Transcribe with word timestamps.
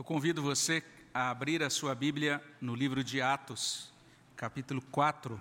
Eu 0.00 0.04
convido 0.04 0.42
você 0.42 0.82
a 1.12 1.28
abrir 1.28 1.62
a 1.62 1.68
sua 1.68 1.94
Bíblia 1.94 2.42
no 2.58 2.74
livro 2.74 3.04
de 3.04 3.20
Atos, 3.20 3.92
capítulo 4.34 4.80
4. 4.90 5.38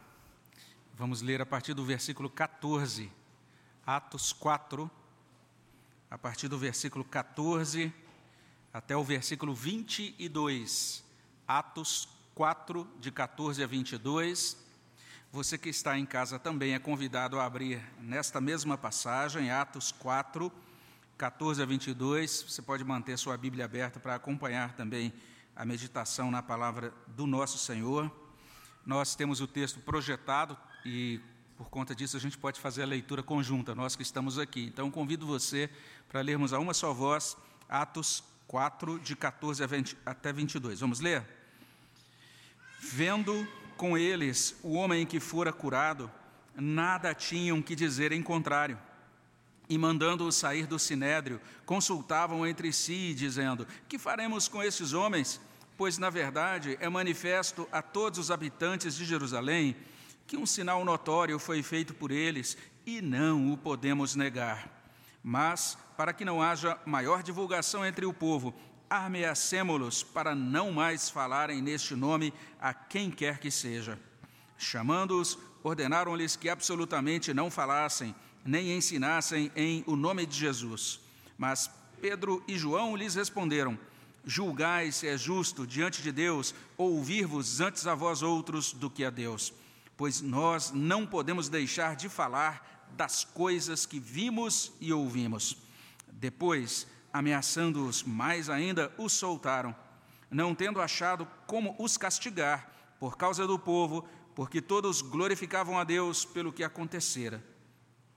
Vamos 0.96 1.21
ler 1.21 1.42
a 1.42 1.46
partir 1.46 1.74
do 1.74 1.86
versículo 1.86 2.30
14. 2.30 3.10
Atos 3.86 4.34
4, 4.34 4.92
a 6.12 6.18
partir 6.18 6.50
do 6.50 6.58
versículo 6.58 7.05
14 7.05 7.94
até 8.73 8.98
o 8.98 9.02
versículo 9.02 9.55
22. 9.55 11.05
Atos 11.48 12.10
4, 12.36 12.86
de 13.00 13.14
14 13.14 13.64
a 13.64 13.66
22. 13.66 14.57
Você 15.32 15.57
que 15.57 15.70
está 15.70 15.98
em 15.98 16.05
casa 16.05 16.38
também 16.38 16.73
é 16.73 16.80
convidado 16.80 17.39
a 17.39 17.46
abrir 17.46 17.82
nesta 17.98 18.41
mesma 18.41 18.78
passagem, 18.78 19.52
Atos 19.52 19.94
4, 19.94 20.52
14 21.20 21.62
a 21.62 21.66
22. 21.66 22.46
Você 22.48 22.62
pode 22.62 22.82
manter 22.86 23.18
sua 23.18 23.36
Bíblia 23.36 23.66
aberta 23.66 24.00
para 24.00 24.16
acompanhar 24.16 24.73
também 24.77 25.14
a 25.54 25.66
meditação 25.66 26.32
na 26.32 26.41
palavra 26.41 26.94
do 27.08 27.27
nosso 27.27 27.58
Senhor. 27.58 28.10
Nós 28.86 29.16
temos 29.16 29.41
o 29.41 29.48
texto 29.48 29.82
projetado 29.82 30.58
e, 30.86 31.20
por 31.58 31.70
conta 31.70 31.94
disso, 31.94 32.16
a 32.16 32.20
gente 32.22 32.38
pode 32.38 32.58
fazer 32.58 32.84
a 32.84 32.86
leitura 32.86 33.22
conjunta, 33.22 33.76
nós 33.76 33.98
que 33.98 34.02
estamos 34.02 34.40
aqui. 34.40 34.68
Então, 34.68 34.90
convido 34.90 35.27
você 35.27 35.70
para 36.08 36.22
lermos 36.22 36.54
a 36.54 36.60
uma 36.60 36.74
só 36.74 36.94
voz, 36.94 37.36
Atos 37.68 38.24
4, 38.48 38.98
de 38.99 39.13
14 39.13 39.62
a 39.62 39.68
20, 39.68 39.98
até 40.05 40.32
22. 40.32 40.80
Vamos 40.80 41.02
ler? 41.02 41.27
Vendo 42.80 43.46
com 43.76 43.98
eles 43.98 44.58
o 44.63 44.74
homem 44.74 45.05
que 45.05 45.20
fora 45.20 45.52
curado, 45.52 46.10
nada 46.55 47.13
tinham 47.13 47.62
que 47.62 47.76
dizer 47.76 48.13
em 48.13 48.24
contrário. 48.24 48.80
E 49.70 49.78
mandando-o 49.78 50.32
sair 50.32 50.66
do 50.66 50.80
sinédrio, 50.80 51.40
consultavam 51.66 52.46
entre 52.46 52.73
si, 52.73 53.14
dizendo: 53.14 53.68
Que 53.88 53.99
faremos 53.99 54.48
com 54.48 54.63
estes 54.63 54.93
homens? 54.93 55.40
Pois, 55.77 55.98
na 55.98 56.10
verdade, 56.10 56.77
é 56.82 56.90
manifesto 56.90 57.70
a 57.71 57.82
todos 57.82 58.20
os 58.20 58.32
habitantes 58.32 58.96
de 58.96 59.05
Jerusalém 59.05 59.76
que 60.27 60.38
um 60.38 60.46
sinal 60.46 60.84
notório 60.85 61.40
foi 61.40 61.63
feito 61.63 61.93
por 61.93 62.12
eles 62.12 62.58
e 62.85 63.02
não 63.02 63.52
o 63.52 63.58
podemos 63.58 64.16
negar. 64.16 64.68
Mas, 65.24 65.78
para 65.97 66.13
que 66.13 66.24
não 66.24 66.41
haja 66.41 66.78
maior 66.86 67.24
divulgação 67.24 67.86
entre 67.86 68.06
o 68.06 68.13
povo, 68.13 68.53
ameacemo-los 68.90 70.03
para 70.03 70.36
não 70.36 70.72
mais 70.72 71.09
falarem 71.09 71.62
neste 71.62 71.96
nome 71.96 72.34
a 72.59 72.74
quem 72.74 73.09
quer 73.09 73.40
que 73.40 73.50
seja. 73.50 74.00
Chamando-os, 74.58 75.38
ordenaram-lhes 75.63 76.36
que 76.36 76.50
absolutamente 76.50 77.34
não 77.34 77.50
falassem, 77.50 78.16
nem 78.45 78.75
ensinassem 78.75 79.51
em 79.56 79.84
o 79.85 79.95
nome 79.95 80.25
de 80.25 80.38
Jesus. 80.38 81.00
Mas 81.38 81.69
Pedro 82.01 82.44
e 82.47 82.57
João 82.57 82.96
lhes 82.96 83.16
responderam: 83.16 83.78
Julgai 84.25 84.91
se 84.91 85.07
é 85.07 85.18
justo 85.18 85.66
diante 85.66 86.01
de 86.01 86.12
Deus 86.12 86.53
ouvir-vos 86.78 87.62
antes 87.62 87.88
a 87.88 87.96
vós 87.96 88.22
outros 88.22 88.73
do 88.73 88.90
que 88.90 89.03
a 89.03 89.09
Deus, 89.09 89.53
pois 89.97 90.22
nós 90.22 90.72
não 90.72 91.06
podemos 91.06 91.50
deixar 91.50 91.96
de 91.96 92.09
falar 92.09 92.88
das 92.96 93.23
coisas 93.23 93.85
que 93.85 94.00
vimos 94.00 94.72
e 94.79 94.91
ouvimos. 94.91 95.57
Depois, 96.12 96.88
ameaçando-os 97.13 98.03
mais 98.03 98.50
ainda, 98.50 98.94
os 98.97 99.13
soltaram, 99.13 99.75
não 100.29 100.53
tendo 100.53 100.81
achado 100.81 101.28
como 101.47 101.75
os 101.79 101.97
castigar 101.97 102.69
por 103.00 103.18
causa 103.18 103.47
do 103.47 103.57
povo, 103.57 104.07
porque 104.35 104.62
todos 104.62 105.01
glorificavam 105.01 105.79
a 105.79 105.84
Deus 105.84 106.25
pelo 106.25 106.51
que 106.51 106.63
acontecera. 106.63 107.44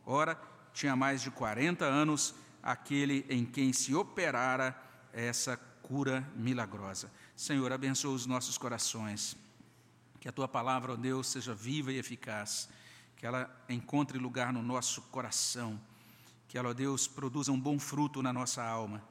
Ora, 0.05 0.41
tinha 0.73 0.97
mais 0.97 1.23
de 1.23 1.31
40 1.31 1.85
anos 1.85 2.35
aquele 2.63 3.27
em 3.29 3.45
quem 3.45 3.73
se 3.73 3.95
operara 3.95 4.77
essa 5.13 5.57
cura 5.83 6.27
milagrosa. 6.37 7.11
Senhor, 7.37 7.73
abençoa 7.73 8.15
os 8.15 8.27
nossos 8.27 8.57
corações. 8.57 9.37
Que 10.21 10.29
a 10.29 10.33
tua 10.33 10.47
palavra, 10.47 10.93
ó 10.93 10.97
Deus, 10.97 11.27
seja 11.27 11.55
viva 11.55 11.93
e 11.93 11.99
eficaz. 11.99 12.69
Que 13.17 13.27
ela 13.27 13.51
encontre 13.69 14.19
lugar 14.19 14.53
no 14.53 14.63
nosso 14.63 15.03
coração 15.03 15.81
que 16.53 16.59
ela, 16.59 16.69
ó 16.69 16.75
Deus, 16.75 17.09
produza 17.09 17.51
um 17.51 17.59
bom 17.59 17.79
fruto 17.79 18.21
na 18.21 18.31
nossa 18.31 18.63
alma. 18.63 19.03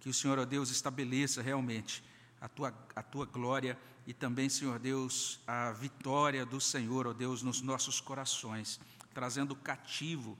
Que 0.00 0.08
o 0.08 0.14
Senhor, 0.14 0.38
ó 0.38 0.46
Deus, 0.46 0.70
estabeleça 0.70 1.42
realmente 1.42 2.02
a 2.40 2.48
tua, 2.48 2.72
a 2.96 3.02
tua 3.02 3.26
glória 3.26 3.78
e 4.06 4.14
também, 4.14 4.48
Senhor 4.48 4.78
Deus, 4.78 5.38
a 5.46 5.72
vitória 5.72 6.46
do 6.46 6.58
Senhor, 6.58 7.06
ó 7.06 7.12
Deus, 7.12 7.42
nos 7.42 7.60
nossos 7.60 8.00
corações, 8.00 8.80
trazendo 9.16 9.56
cativo 9.56 10.36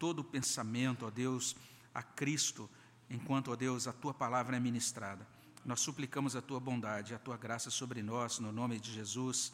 todo 0.00 0.18
o 0.18 0.24
pensamento, 0.24 1.06
ó 1.06 1.10
Deus, 1.10 1.54
a 1.94 2.02
Cristo, 2.02 2.68
enquanto, 3.08 3.52
ó 3.52 3.54
Deus, 3.54 3.86
a 3.86 3.92
tua 3.92 4.12
palavra 4.12 4.56
é 4.56 4.58
ministrada. 4.58 5.24
Nós 5.64 5.78
suplicamos 5.78 6.34
a 6.34 6.42
tua 6.42 6.58
bondade, 6.58 7.14
a 7.14 7.20
tua 7.20 7.36
graça 7.36 7.70
sobre 7.70 8.02
nós, 8.02 8.40
no 8.40 8.50
nome 8.50 8.80
de 8.80 8.92
Jesus. 8.92 9.52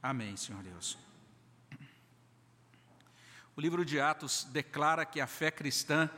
Amém, 0.00 0.36
Senhor 0.36 0.62
Deus. 0.62 0.96
O 3.56 3.60
livro 3.60 3.84
de 3.84 3.98
Atos 3.98 4.46
declara 4.52 5.04
que 5.04 5.20
a 5.20 5.26
fé 5.26 5.50
cristã 5.50 6.08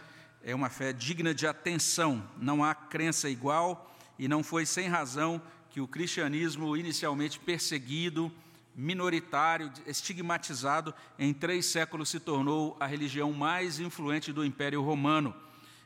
é 0.43 0.55
uma 0.55 0.69
fé 0.69 0.93
digna 0.93 1.34
de 1.34 1.47
atenção, 1.47 2.23
não 2.37 2.63
há 2.63 2.75
crença 2.75 3.31
igual 3.31 3.91
e 4.19 4.28
não 4.28 4.45
foi 4.45 4.67
sem 4.67 4.87
razão 4.87 5.41
que 5.71 5.81
o 5.81 5.89
cristianismo, 5.89 6.77
inicialmente 6.77 7.39
perseguido, 7.39 8.31
minoritário, 8.76 9.72
estigmatizado, 9.87 10.94
em 11.19 11.32
três 11.32 11.66
séculos 11.66 12.10
se 12.10 12.20
tornou 12.20 12.76
a 12.78 12.87
religião 12.87 13.32
mais 13.32 13.81
influente 13.81 14.32
do 14.32 14.44
Império 14.44 14.82
Romano. 14.82 15.34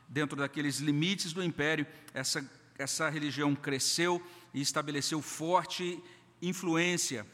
Dentro 0.07 0.35
daqueles 0.35 0.79
limites 0.79 1.31
do 1.31 1.41
Império, 1.41 1.87
essa, 2.13 2.45
essa 2.77 3.09
religião 3.09 3.55
cresceu 3.55 4.21
e 4.53 4.61
estabeleceu 4.61 5.21
forte 5.21 6.03
influência 6.41 7.25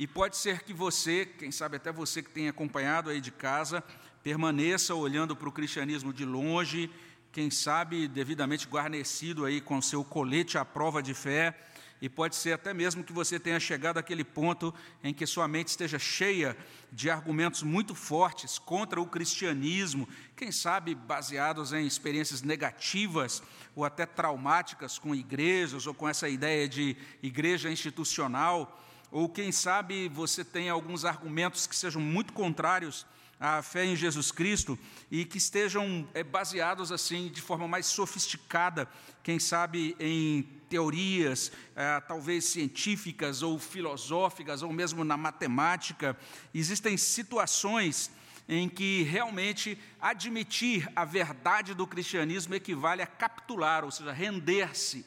e 0.00 0.06
pode 0.06 0.38
ser 0.38 0.62
que 0.62 0.72
você, 0.72 1.26
quem 1.26 1.52
sabe 1.52 1.76
até 1.76 1.92
você 1.92 2.22
que 2.22 2.30
tem 2.30 2.48
acompanhado 2.48 3.10
aí 3.10 3.20
de 3.20 3.30
casa, 3.30 3.84
permaneça 4.22 4.94
olhando 4.94 5.36
para 5.36 5.46
o 5.46 5.52
cristianismo 5.52 6.10
de 6.10 6.24
longe, 6.24 6.90
quem 7.30 7.50
sabe 7.50 8.08
devidamente 8.08 8.66
guarnecido 8.66 9.44
aí 9.44 9.60
com 9.60 9.82
seu 9.82 10.02
colete 10.02 10.56
à 10.56 10.64
prova 10.64 11.02
de 11.02 11.12
fé, 11.12 11.54
e 12.00 12.08
pode 12.08 12.36
ser 12.36 12.52
até 12.52 12.72
mesmo 12.72 13.04
que 13.04 13.12
você 13.12 13.38
tenha 13.38 13.60
chegado 13.60 13.98
àquele 13.98 14.24
ponto 14.24 14.74
em 15.02 15.12
que 15.12 15.26
sua 15.26 15.46
mente 15.46 15.68
esteja 15.68 15.98
cheia 15.98 16.56
de 16.90 17.10
argumentos 17.10 17.62
muito 17.62 17.94
fortes 17.94 18.58
contra 18.58 19.00
o 19.00 19.06
cristianismo, 19.06 20.08
quem 20.36 20.50
sabe 20.50 20.94
baseados 20.94 21.72
em 21.72 21.86
experiências 21.86 22.42
negativas 22.42 23.42
ou 23.76 23.84
até 23.84 24.06
traumáticas 24.06 24.98
com 24.98 25.14
igrejas 25.14 25.86
ou 25.86 25.94
com 25.94 26.08
essa 26.08 26.28
ideia 26.28 26.68
de 26.68 26.96
igreja 27.22 27.70
institucional 27.70 28.78
ou 29.10 29.28
quem 29.28 29.50
sabe 29.50 30.08
você 30.08 30.44
tem 30.44 30.70
alguns 30.70 31.04
argumentos 31.04 31.66
que 31.66 31.74
sejam 31.74 32.00
muito 32.00 32.32
contrários 32.32 33.04
à 33.40 33.62
fé 33.62 33.86
em 33.86 33.96
Jesus 33.96 34.30
Cristo 34.30 34.78
e 35.10 35.24
que 35.24 35.38
estejam 35.38 36.06
é, 36.12 36.22
baseados 36.22 36.92
assim 36.92 37.28
de 37.28 37.40
forma 37.40 37.66
mais 37.66 37.86
sofisticada, 37.86 38.86
quem 39.22 39.38
sabe 39.38 39.96
em 39.98 40.42
teorias, 40.68 41.50
é, 41.74 41.98
talvez 42.00 42.44
científicas 42.44 43.42
ou 43.42 43.58
filosóficas, 43.58 44.62
ou 44.62 44.70
mesmo 44.70 45.02
na 45.04 45.16
matemática. 45.16 46.14
Existem 46.54 46.98
situações 46.98 48.10
em 48.46 48.68
que 48.68 49.04
realmente 49.04 49.78
admitir 50.00 50.90
a 50.94 51.04
verdade 51.04 51.72
do 51.72 51.86
cristianismo 51.86 52.54
equivale 52.54 53.00
a 53.00 53.06
capitular, 53.06 53.84
ou 53.84 53.90
seja, 53.90 54.12
render-se 54.12 55.06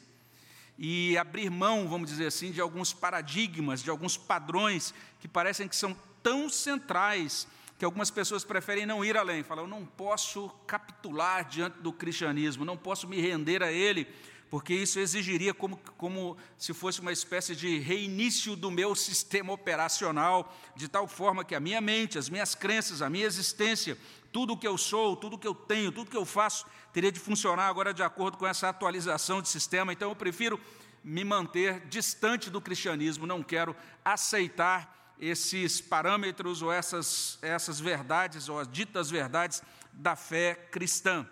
e 0.76 1.16
abrir 1.16 1.50
mão, 1.50 1.86
vamos 1.86 2.10
dizer 2.10 2.26
assim, 2.26 2.50
de 2.50 2.60
alguns 2.60 2.92
paradigmas, 2.92 3.82
de 3.82 3.90
alguns 3.90 4.16
padrões 4.16 4.92
que 5.20 5.28
parecem 5.28 5.68
que 5.68 5.76
são 5.76 5.96
tão 6.22 6.48
centrais 6.48 7.46
que 7.78 7.84
algumas 7.84 8.10
pessoas 8.10 8.44
preferem 8.44 8.86
não 8.86 9.04
ir 9.04 9.16
além. 9.16 9.42
Falam, 9.42 9.64
eu 9.64 9.68
não 9.68 9.84
posso 9.84 10.48
capitular 10.66 11.44
diante 11.48 11.78
do 11.78 11.92
cristianismo, 11.92 12.64
não 12.64 12.76
posso 12.76 13.08
me 13.08 13.20
render 13.20 13.62
a 13.62 13.72
ele, 13.72 14.06
porque 14.48 14.72
isso 14.72 15.00
exigiria 15.00 15.52
como, 15.52 15.76
como 15.96 16.36
se 16.56 16.72
fosse 16.72 17.00
uma 17.00 17.12
espécie 17.12 17.56
de 17.56 17.78
reinício 17.78 18.54
do 18.54 18.70
meu 18.70 18.94
sistema 18.96 19.52
operacional, 19.52 20.54
de 20.76 20.86
tal 20.86 21.08
forma 21.08 21.44
que 21.44 21.54
a 21.54 21.60
minha 21.60 21.80
mente, 21.80 22.18
as 22.18 22.28
minhas 22.28 22.54
crenças, 22.54 23.02
a 23.02 23.10
minha 23.10 23.26
existência, 23.26 23.98
tudo 24.30 24.52
o 24.52 24.56
que 24.56 24.66
eu 24.66 24.78
sou, 24.78 25.16
tudo 25.16 25.34
o 25.36 25.38
que 25.38 25.46
eu 25.46 25.54
tenho, 25.54 25.90
tudo 25.92 26.10
que 26.10 26.16
eu 26.16 26.24
faço, 26.24 26.66
teria 26.92 27.10
de 27.10 27.18
funcionar 27.18 27.68
agora 27.68 27.92
de 27.92 28.02
acordo 28.02 28.36
com 28.36 28.46
essa 28.46 28.68
atualização 28.68 29.42
de 29.42 29.48
sistema. 29.48 29.92
Então 29.92 30.08
eu 30.08 30.16
prefiro 30.16 30.60
me 31.02 31.22
manter 31.22 31.86
distante 31.88 32.48
do 32.48 32.60
cristianismo, 32.60 33.26
não 33.26 33.42
quero 33.42 33.76
aceitar 34.04 35.03
esses 35.18 35.80
parâmetros 35.80 36.62
ou 36.62 36.72
essas, 36.72 37.38
essas 37.42 37.80
verdades, 37.80 38.48
ou 38.48 38.58
as 38.58 38.68
ditas 38.68 39.10
verdades 39.10 39.62
da 39.92 40.16
fé 40.16 40.54
cristã. 40.70 41.26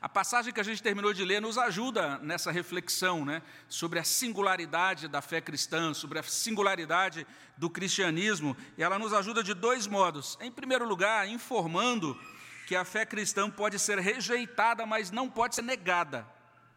A 0.00 0.08
passagem 0.08 0.52
que 0.52 0.60
a 0.60 0.64
gente 0.64 0.82
terminou 0.82 1.12
de 1.12 1.24
ler 1.24 1.40
nos 1.40 1.56
ajuda 1.56 2.18
nessa 2.18 2.50
reflexão 2.50 3.24
né, 3.24 3.40
sobre 3.68 4.00
a 4.00 4.04
singularidade 4.04 5.06
da 5.06 5.22
fé 5.22 5.40
cristã, 5.40 5.94
sobre 5.94 6.18
a 6.18 6.22
singularidade 6.24 7.24
do 7.56 7.70
cristianismo, 7.70 8.56
e 8.76 8.82
ela 8.82 8.98
nos 8.98 9.12
ajuda 9.12 9.44
de 9.44 9.54
dois 9.54 9.86
modos. 9.86 10.36
Em 10.40 10.50
primeiro 10.50 10.84
lugar, 10.84 11.28
informando 11.28 12.18
que 12.66 12.74
a 12.74 12.84
fé 12.84 13.06
cristã 13.06 13.48
pode 13.48 13.78
ser 13.78 13.98
rejeitada, 14.00 14.84
mas 14.84 15.12
não 15.12 15.30
pode 15.30 15.54
ser 15.54 15.62
negada. 15.62 16.26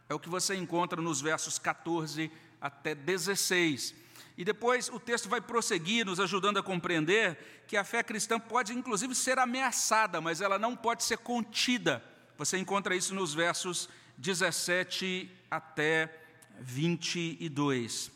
É 0.07 0.13
o 0.13 0.19
que 0.19 0.29
você 0.29 0.55
encontra 0.55 1.01
nos 1.01 1.19
versos 1.19 1.57
14 1.57 2.31
até 2.61 2.93
16. 2.93 3.95
E 4.37 4.43
depois 4.43 4.89
o 4.89 4.99
texto 4.99 5.29
vai 5.29 5.39
prosseguir, 5.39 6.05
nos 6.05 6.19
ajudando 6.19 6.57
a 6.57 6.63
compreender 6.63 7.63
que 7.67 7.77
a 7.77 7.83
fé 7.83 8.03
cristã 8.03 8.39
pode, 8.39 8.73
inclusive, 8.73 9.15
ser 9.15 9.39
ameaçada, 9.39 10.19
mas 10.19 10.41
ela 10.41 10.59
não 10.59 10.75
pode 10.75 11.03
ser 11.03 11.17
contida. 11.17 12.03
Você 12.37 12.57
encontra 12.57 12.95
isso 12.95 13.15
nos 13.15 13.33
versos 13.33 13.87
17 14.17 15.31
até 15.49 16.13
22. 16.59 18.11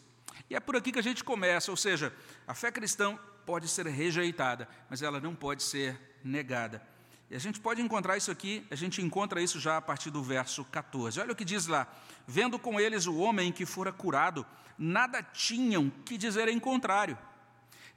E 0.49 0.55
é 0.55 0.59
por 0.59 0.75
aqui 0.75 0.91
que 0.91 0.99
a 0.99 1.03
gente 1.03 1.23
começa, 1.23 1.71
ou 1.71 1.77
seja, 1.77 2.13
a 2.45 2.53
fé 2.53 2.71
cristã 2.71 3.17
pode 3.45 3.67
ser 3.67 3.87
rejeitada, 3.87 4.67
mas 4.89 5.01
ela 5.01 5.19
não 5.19 5.33
pode 5.33 5.63
ser 5.63 5.99
negada. 6.23 6.81
E 7.29 7.35
a 7.35 7.39
gente 7.39 7.59
pode 7.59 7.81
encontrar 7.81 8.17
isso 8.17 8.31
aqui, 8.31 8.65
a 8.71 8.75
gente 8.75 9.01
encontra 9.01 9.41
isso 9.41 9.59
já 9.59 9.77
a 9.77 9.81
partir 9.81 10.09
do 10.09 10.23
verso 10.23 10.65
14. 10.65 11.19
Olha 11.19 11.31
o 11.31 11.35
que 11.35 11.45
diz 11.45 11.67
lá: 11.67 11.87
Vendo 12.27 12.57
com 12.57 12.79
eles 12.79 13.05
o 13.05 13.17
homem 13.17 13.51
que 13.51 13.65
fora 13.65 13.91
curado, 13.91 14.45
nada 14.77 15.21
tinham 15.21 15.91
que 16.05 16.17
dizer 16.17 16.47
em 16.47 16.59
contrário. 16.59 17.17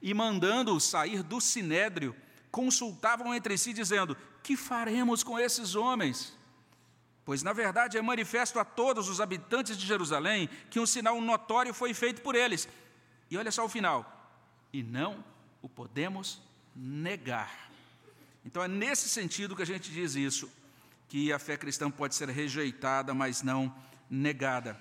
E 0.01 0.13
mandando-o 0.13 0.79
sair 0.79 1.23
do 1.23 1.41
sinédrio, 1.41 2.15
consultavam 2.51 3.33
entre 3.33 3.57
si, 3.57 3.73
dizendo: 3.73 4.15
Que 4.43 4.55
faremos 4.55 5.23
com 5.23 5.39
esses 5.39 5.73
homens? 5.73 6.37
Pois, 7.25 7.41
na 7.41 7.53
verdade, 7.53 7.97
é 7.97 8.01
manifesto 8.01 8.59
a 8.59 8.65
todos 8.65 9.09
os 9.09 9.19
habitantes 9.19 9.77
de 9.77 9.85
Jerusalém 9.85 10.49
que 10.69 10.79
um 10.79 10.85
sinal 10.85 11.19
notório 11.19 11.73
foi 11.73 11.93
feito 11.93 12.21
por 12.21 12.35
eles. 12.35 12.67
E 13.31 13.37
olha 13.37 13.51
só 13.51 13.65
o 13.65 13.69
final: 13.69 14.31
E 14.71 14.83
não 14.83 15.23
o 15.59 15.67
podemos 15.67 16.39
negar. 16.75 17.72
Então 18.45 18.63
é 18.63 18.67
nesse 18.67 19.07
sentido 19.07 19.55
que 19.55 19.61
a 19.61 19.65
gente 19.65 19.91
diz 19.91 20.15
isso, 20.15 20.51
que 21.07 21.31
a 21.31 21.39
fé 21.39 21.55
cristã 21.57 21.89
pode 21.89 22.15
ser 22.15 22.29
rejeitada, 22.29 23.13
mas 23.13 23.41
não 23.41 23.73
negada. 24.09 24.79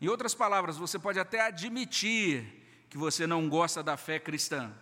Em 0.00 0.08
outras 0.08 0.34
palavras, 0.34 0.76
você 0.76 0.98
pode 0.98 1.18
até 1.18 1.40
admitir 1.40 2.44
que 2.88 2.98
você 2.98 3.26
não 3.26 3.48
gosta 3.48 3.82
da 3.82 3.96
fé 3.96 4.18
cristã. 4.18 4.72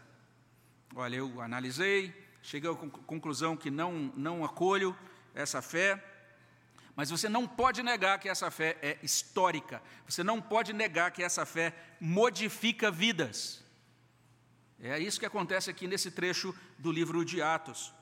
Olha, 0.95 1.17
eu 1.17 1.41
analisei, 1.41 2.13
cheguei 2.43 2.71
à 2.71 2.75
conclusão 2.75 3.57
que 3.57 3.71
não, 3.71 4.13
não 4.17 4.45
acolho 4.45 4.97
essa 5.35 5.63
fé, 5.63 6.03
mas 6.97 7.11
você 7.11 7.29
não 7.29 7.47
pode 7.47 7.83
negar 7.83 8.19
que 8.19 8.29
essa 8.29 8.51
fé 8.51 8.77
é 8.83 8.99
histórica, 9.03 9.83
você 10.07 10.23
não 10.23 10.41
pode 10.41 10.73
negar 10.73 11.13
que 11.13 11.23
essa 11.23 11.47
fé 11.47 11.75
modifica 12.01 12.91
vidas. 12.91 13.65
É 14.81 14.99
isso 14.99 15.21
que 15.21 15.27
acontece 15.27 15.71
aqui 15.71 15.87
nesse 15.87 16.11
trecho 16.11 16.55
do 16.79 16.91
livro 16.91 17.25
de 17.25 17.41
Atos. 17.41 17.93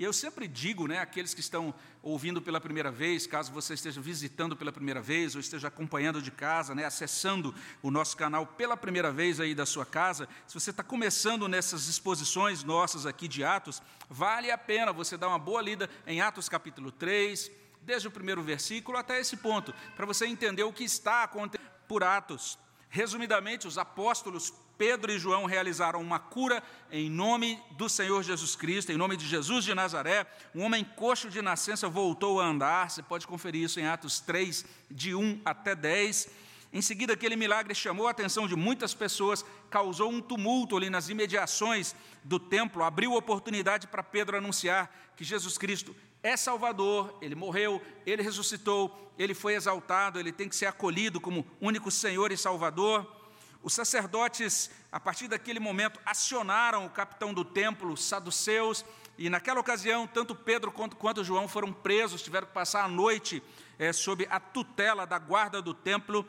E 0.00 0.02
eu 0.02 0.14
sempre 0.14 0.48
digo, 0.48 0.86
né, 0.86 0.98
aqueles 0.98 1.34
que 1.34 1.40
estão 1.40 1.74
ouvindo 2.02 2.40
pela 2.40 2.58
primeira 2.58 2.90
vez, 2.90 3.26
caso 3.26 3.52
você 3.52 3.74
esteja 3.74 4.00
visitando 4.00 4.56
pela 4.56 4.72
primeira 4.72 4.98
vez 4.98 5.34
ou 5.34 5.40
esteja 5.42 5.68
acompanhando 5.68 6.22
de 6.22 6.30
casa, 6.30 6.74
né, 6.74 6.86
acessando 6.86 7.54
o 7.82 7.90
nosso 7.90 8.16
canal 8.16 8.46
pela 8.46 8.78
primeira 8.78 9.12
vez 9.12 9.38
aí 9.40 9.54
da 9.54 9.66
sua 9.66 9.84
casa, 9.84 10.26
se 10.46 10.54
você 10.54 10.70
está 10.70 10.82
começando 10.82 11.46
nessas 11.48 11.86
exposições 11.86 12.64
nossas 12.64 13.04
aqui 13.04 13.28
de 13.28 13.44
Atos, 13.44 13.82
vale 14.08 14.50
a 14.50 14.56
pena 14.56 14.90
você 14.90 15.18
dar 15.18 15.28
uma 15.28 15.38
boa 15.38 15.60
lida 15.60 15.90
em 16.06 16.22
Atos 16.22 16.48
capítulo 16.48 16.90
3, 16.90 17.50
desde 17.82 18.08
o 18.08 18.10
primeiro 18.10 18.42
versículo 18.42 18.96
até 18.96 19.20
esse 19.20 19.36
ponto, 19.36 19.74
para 19.96 20.06
você 20.06 20.24
entender 20.24 20.62
o 20.62 20.72
que 20.72 20.84
está 20.84 21.24
acontecendo 21.24 21.68
por 21.86 22.02
Atos. 22.02 22.58
Resumidamente, 22.88 23.68
os 23.68 23.76
apóstolos 23.76 24.50
Pedro 24.80 25.12
e 25.12 25.18
João 25.18 25.44
realizaram 25.44 26.00
uma 26.00 26.18
cura 26.18 26.62
em 26.90 27.10
nome 27.10 27.62
do 27.72 27.86
Senhor 27.86 28.22
Jesus 28.22 28.56
Cristo, 28.56 28.90
em 28.90 28.96
nome 28.96 29.14
de 29.14 29.28
Jesus 29.28 29.62
de 29.62 29.74
Nazaré. 29.74 30.26
Um 30.54 30.62
homem 30.62 30.82
coxo 30.82 31.28
de 31.28 31.42
nascença 31.42 31.86
voltou 31.86 32.40
a 32.40 32.46
andar, 32.46 32.90
você 32.90 33.02
pode 33.02 33.26
conferir 33.26 33.62
isso 33.62 33.78
em 33.78 33.86
Atos 33.86 34.20
3, 34.20 34.64
de 34.90 35.14
1 35.14 35.42
até 35.44 35.74
10. 35.74 36.30
Em 36.72 36.80
seguida, 36.80 37.12
aquele 37.12 37.36
milagre 37.36 37.74
chamou 37.74 38.08
a 38.08 38.10
atenção 38.10 38.48
de 38.48 38.56
muitas 38.56 38.94
pessoas, 38.94 39.44
causou 39.68 40.10
um 40.10 40.22
tumulto 40.22 40.78
ali 40.78 40.88
nas 40.88 41.10
imediações 41.10 41.94
do 42.24 42.38
templo, 42.38 42.82
abriu 42.82 43.12
oportunidade 43.12 43.86
para 43.86 44.02
Pedro 44.02 44.38
anunciar 44.38 44.90
que 45.14 45.24
Jesus 45.24 45.58
Cristo 45.58 45.94
é 46.22 46.38
Salvador, 46.38 47.18
ele 47.20 47.34
morreu, 47.34 47.82
ele 48.06 48.22
ressuscitou, 48.22 49.12
ele 49.18 49.34
foi 49.34 49.56
exaltado, 49.56 50.18
ele 50.18 50.32
tem 50.32 50.48
que 50.48 50.56
ser 50.56 50.64
acolhido 50.64 51.20
como 51.20 51.46
único 51.60 51.90
Senhor 51.90 52.32
e 52.32 52.36
Salvador. 52.38 53.19
Os 53.62 53.74
sacerdotes, 53.74 54.70
a 54.90 54.98
partir 54.98 55.28
daquele 55.28 55.60
momento, 55.60 56.00
acionaram 56.04 56.86
o 56.86 56.90
capitão 56.90 57.34
do 57.34 57.44
templo, 57.44 57.96
saduceus, 57.96 58.84
e 59.18 59.28
naquela 59.28 59.60
ocasião, 59.60 60.06
tanto 60.06 60.34
Pedro 60.34 60.72
quanto, 60.72 60.96
quanto 60.96 61.22
João 61.22 61.46
foram 61.46 61.70
presos, 61.70 62.22
tiveram 62.22 62.46
que 62.46 62.54
passar 62.54 62.84
a 62.84 62.88
noite 62.88 63.42
é, 63.78 63.92
sob 63.92 64.26
a 64.30 64.40
tutela 64.40 65.06
da 65.06 65.18
guarda 65.18 65.60
do 65.60 65.74
templo. 65.74 66.26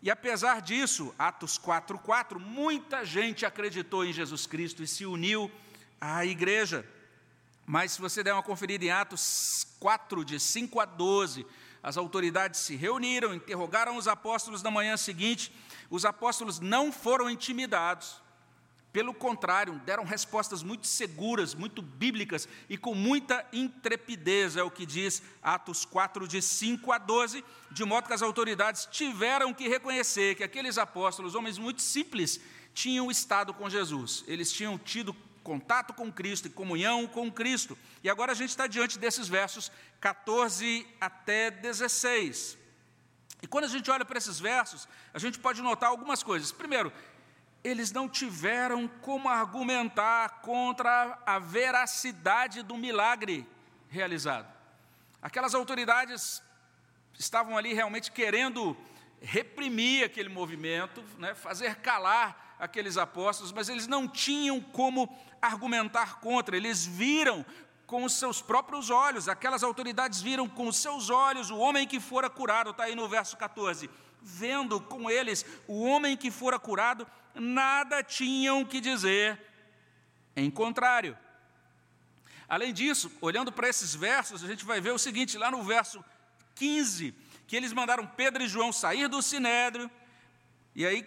E 0.00 0.08
apesar 0.12 0.62
disso, 0.62 1.12
Atos 1.18 1.58
4,4, 1.58 2.38
muita 2.38 3.04
gente 3.04 3.44
acreditou 3.44 4.04
em 4.04 4.12
Jesus 4.12 4.46
Cristo 4.46 4.80
e 4.80 4.86
se 4.86 5.04
uniu 5.04 5.50
à 6.00 6.24
igreja. 6.24 6.86
Mas 7.66 7.92
se 7.92 8.00
você 8.00 8.22
der 8.22 8.32
uma 8.32 8.44
conferida 8.44 8.84
em 8.84 8.90
Atos 8.90 9.66
4, 9.80 10.24
de 10.24 10.38
5 10.38 10.78
a 10.78 10.84
12, 10.84 11.44
as 11.82 11.96
autoridades 11.96 12.60
se 12.60 12.76
reuniram, 12.76 13.34
interrogaram 13.34 13.96
os 13.96 14.06
apóstolos 14.06 14.62
na 14.62 14.70
manhã 14.70 14.96
seguinte 14.96 15.52
os 15.90 16.04
apóstolos 16.04 16.60
não 16.60 16.92
foram 16.92 17.28
intimidados, 17.28 18.22
pelo 18.92 19.14
contrário, 19.14 19.80
deram 19.84 20.04
respostas 20.04 20.62
muito 20.64 20.86
seguras, 20.86 21.54
muito 21.54 21.80
bíblicas 21.80 22.48
e 22.68 22.76
com 22.76 22.92
muita 22.92 23.46
intrepidez, 23.52 24.56
é 24.56 24.62
o 24.64 24.70
que 24.70 24.84
diz 24.84 25.22
Atos 25.42 25.84
4, 25.84 26.26
de 26.26 26.42
5 26.42 26.90
a 26.90 26.98
12, 26.98 27.44
de 27.70 27.84
modo 27.84 28.08
que 28.08 28.14
as 28.14 28.22
autoridades 28.22 28.88
tiveram 28.90 29.54
que 29.54 29.68
reconhecer 29.68 30.34
que 30.34 30.42
aqueles 30.42 30.76
apóstolos, 30.76 31.36
homens 31.36 31.56
muito 31.56 31.82
simples, 31.82 32.40
tinham 32.74 33.10
estado 33.10 33.54
com 33.54 33.70
Jesus, 33.70 34.24
eles 34.26 34.50
tinham 34.50 34.76
tido 34.76 35.14
contato 35.44 35.92
com 35.94 36.12
Cristo 36.12 36.46
e 36.46 36.50
comunhão 36.50 37.06
com 37.06 37.30
Cristo. 37.30 37.78
E 38.02 38.10
agora 38.10 38.32
a 38.32 38.34
gente 38.34 38.50
está 38.50 38.66
diante 38.66 38.98
desses 38.98 39.28
versos 39.28 39.70
14 40.00 40.86
até 41.00 41.50
16. 41.50 42.58
E 43.42 43.46
quando 43.46 43.64
a 43.64 43.68
gente 43.68 43.90
olha 43.90 44.04
para 44.04 44.18
esses 44.18 44.38
versos, 44.38 44.88
a 45.14 45.18
gente 45.18 45.38
pode 45.38 45.62
notar 45.62 45.90
algumas 45.90 46.22
coisas. 46.22 46.52
Primeiro, 46.52 46.92
eles 47.62 47.92
não 47.92 48.08
tiveram 48.08 48.88
como 48.88 49.28
argumentar 49.28 50.40
contra 50.40 51.18
a 51.26 51.38
veracidade 51.38 52.62
do 52.62 52.76
milagre 52.76 53.46
realizado. 53.88 54.50
Aquelas 55.22 55.54
autoridades 55.54 56.42
estavam 57.18 57.56
ali 57.56 57.74
realmente 57.74 58.10
querendo 58.10 58.76
reprimir 59.20 60.04
aquele 60.04 60.30
movimento, 60.30 61.04
né, 61.18 61.34
fazer 61.34 61.76
calar 61.76 62.56
aqueles 62.58 62.96
apóstolos, 62.96 63.52
mas 63.52 63.68
eles 63.68 63.86
não 63.86 64.08
tinham 64.08 64.60
como 64.60 65.14
argumentar 65.40 66.20
contra, 66.20 66.56
eles 66.56 66.84
viram 66.86 67.44
com 67.90 68.04
os 68.04 68.12
seus 68.12 68.40
próprios 68.40 68.88
olhos, 68.88 69.28
aquelas 69.28 69.64
autoridades 69.64 70.22
viram 70.22 70.48
com 70.48 70.68
os 70.68 70.76
seus 70.76 71.10
olhos 71.10 71.50
o 71.50 71.58
homem 71.58 71.88
que 71.88 71.98
fora 71.98 72.30
curado, 72.30 72.70
está 72.70 72.84
aí 72.84 72.94
no 72.94 73.08
verso 73.08 73.36
14. 73.36 73.90
Vendo 74.22 74.80
com 74.80 75.10
eles 75.10 75.44
o 75.66 75.82
homem 75.82 76.16
que 76.16 76.30
fora 76.30 76.56
curado, 76.56 77.04
nada 77.34 78.00
tinham 78.00 78.64
que 78.64 78.80
dizer 78.80 79.44
em 80.36 80.48
contrário. 80.48 81.18
Além 82.48 82.72
disso, 82.72 83.10
olhando 83.20 83.50
para 83.50 83.68
esses 83.68 83.92
versos, 83.92 84.44
a 84.44 84.46
gente 84.46 84.64
vai 84.64 84.80
ver 84.80 84.92
o 84.92 84.98
seguinte, 84.98 85.36
lá 85.36 85.50
no 85.50 85.64
verso 85.64 86.04
15, 86.54 87.12
que 87.48 87.56
eles 87.56 87.72
mandaram 87.72 88.06
Pedro 88.06 88.44
e 88.44 88.46
João 88.46 88.72
sair 88.72 89.08
do 89.08 89.20
sinédrio, 89.20 89.90
e 90.76 90.86
aí 90.86 91.04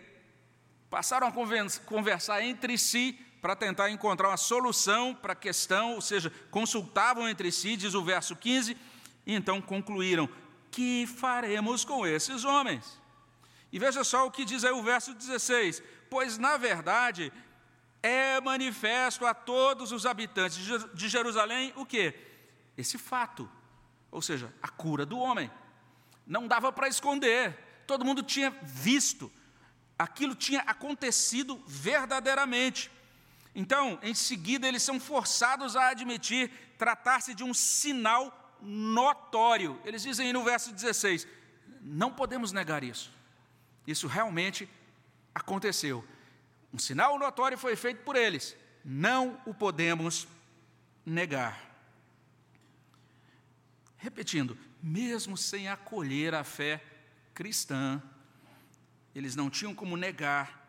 passaram 0.89 1.27
a 1.27 1.31
conversar 1.85 2.43
entre 2.43 2.77
si 2.77 3.17
para 3.43 3.57
tentar 3.57 3.89
encontrar 3.89 4.29
uma 4.29 4.37
solução 4.37 5.13
para 5.13 5.33
a 5.33 5.35
questão, 5.35 5.95
ou 5.95 6.01
seja, 6.01 6.31
consultavam 6.49 7.27
entre 7.27 7.51
si, 7.51 7.75
diz 7.75 7.93
o 7.93 8.01
verso 8.01 8.37
15, 8.37 8.77
e 9.25 9.33
então 9.35 9.61
concluíram: 9.61 10.29
Que 10.71 11.05
faremos 11.05 11.83
com 11.83 12.07
esses 12.07 12.45
homens? 12.45 12.97
E 13.69 13.77
veja 13.77 14.01
só 14.05 14.25
o 14.25 14.31
que 14.31 14.45
diz 14.45 14.63
aí 14.63 14.71
o 14.71 14.81
verso 14.81 15.13
16: 15.13 15.83
Pois 16.09 16.37
na 16.37 16.55
verdade 16.55 17.33
é 18.01 18.39
manifesto 18.39 19.25
a 19.25 19.33
todos 19.33 19.91
os 19.91 20.05
habitantes 20.05 20.57
de 20.93 21.09
Jerusalém 21.09 21.73
o 21.75 21.85
que? 21.85 22.13
Esse 22.77 22.97
fato, 22.97 23.51
ou 24.09 24.21
seja, 24.21 24.53
a 24.61 24.69
cura 24.69 25.05
do 25.05 25.19
homem. 25.19 25.51
Não 26.25 26.47
dava 26.47 26.71
para 26.71 26.87
esconder, 26.87 27.83
todo 27.85 28.05
mundo 28.05 28.23
tinha 28.23 28.51
visto, 28.61 29.29
aquilo 29.99 30.33
tinha 30.33 30.61
acontecido 30.61 31.61
verdadeiramente. 31.67 32.89
Então, 33.55 33.99
em 34.01 34.13
seguida, 34.13 34.67
eles 34.67 34.81
são 34.81 34.99
forçados 34.99 35.75
a 35.75 35.89
admitir 35.89 36.51
tratar-se 36.77 37.35
de 37.35 37.43
um 37.43 37.53
sinal 37.53 38.57
notório. 38.61 39.79
Eles 39.85 40.01
dizem 40.01 40.33
no 40.33 40.43
verso 40.43 40.73
16: 40.73 41.27
não 41.81 42.11
podemos 42.11 42.51
negar 42.51 42.83
isso. 42.83 43.11
Isso 43.85 44.07
realmente 44.07 44.67
aconteceu. 45.35 46.03
Um 46.73 46.79
sinal 46.79 47.19
notório 47.19 47.57
foi 47.57 47.75
feito 47.75 48.03
por 48.03 48.15
eles. 48.15 48.55
Não 48.83 49.39
o 49.45 49.53
podemos 49.53 50.27
negar. 51.05 51.71
Repetindo, 53.97 54.57
mesmo 54.81 55.37
sem 55.37 55.67
acolher 55.67 56.33
a 56.33 56.43
fé 56.43 56.83
cristã, 57.33 58.01
eles 59.13 59.35
não 59.35 59.49
tinham 59.49 59.75
como 59.75 59.95
negar 59.95 60.61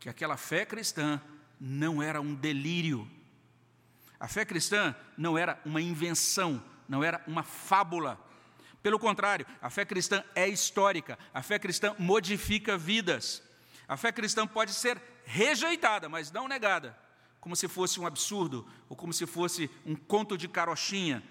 que 0.00 0.08
aquela 0.08 0.36
fé 0.36 0.64
cristã 0.64 1.20
não 1.64 2.02
era 2.02 2.20
um 2.20 2.34
delírio. 2.34 3.08
A 4.18 4.26
fé 4.26 4.44
cristã 4.44 4.96
não 5.16 5.38
era 5.38 5.60
uma 5.64 5.80
invenção, 5.80 6.60
não 6.88 7.04
era 7.04 7.22
uma 7.24 7.44
fábula. 7.44 8.20
Pelo 8.82 8.98
contrário, 8.98 9.46
a 9.60 9.70
fé 9.70 9.84
cristã 9.84 10.24
é 10.34 10.48
histórica, 10.48 11.16
a 11.32 11.40
fé 11.40 11.60
cristã 11.60 11.94
modifica 12.00 12.76
vidas. 12.76 13.40
A 13.86 13.96
fé 13.96 14.10
cristã 14.10 14.44
pode 14.44 14.74
ser 14.74 15.00
rejeitada, 15.24 16.08
mas 16.08 16.32
não 16.32 16.48
negada, 16.48 16.98
como 17.40 17.54
se 17.54 17.68
fosse 17.68 18.00
um 18.00 18.06
absurdo 18.06 18.66
ou 18.88 18.96
como 18.96 19.12
se 19.12 19.24
fosse 19.24 19.70
um 19.86 19.94
conto 19.94 20.36
de 20.36 20.48
carochinha. 20.48 21.22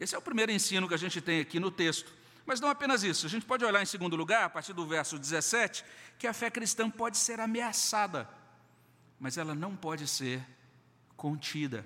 Esse 0.00 0.14
é 0.14 0.18
o 0.18 0.22
primeiro 0.22 0.52
ensino 0.52 0.88
que 0.88 0.94
a 0.94 0.98
gente 0.98 1.20
tem 1.20 1.40
aqui 1.40 1.60
no 1.60 1.70
texto. 1.70 2.10
Mas 2.46 2.60
não 2.60 2.70
apenas 2.70 3.02
isso, 3.02 3.26
a 3.26 3.28
gente 3.28 3.44
pode 3.44 3.62
olhar 3.62 3.82
em 3.82 3.86
segundo 3.86 4.16
lugar, 4.16 4.44
a 4.44 4.48
partir 4.48 4.72
do 4.72 4.86
verso 4.86 5.18
17, 5.18 5.84
que 6.18 6.26
a 6.26 6.32
fé 6.32 6.48
cristã 6.48 6.88
pode 6.88 7.18
ser 7.18 7.40
ameaçada, 7.40 8.26
mas 9.18 9.36
ela 9.38 9.54
não 9.54 9.74
pode 9.76 10.06
ser 10.06 10.44
contida. 11.16 11.84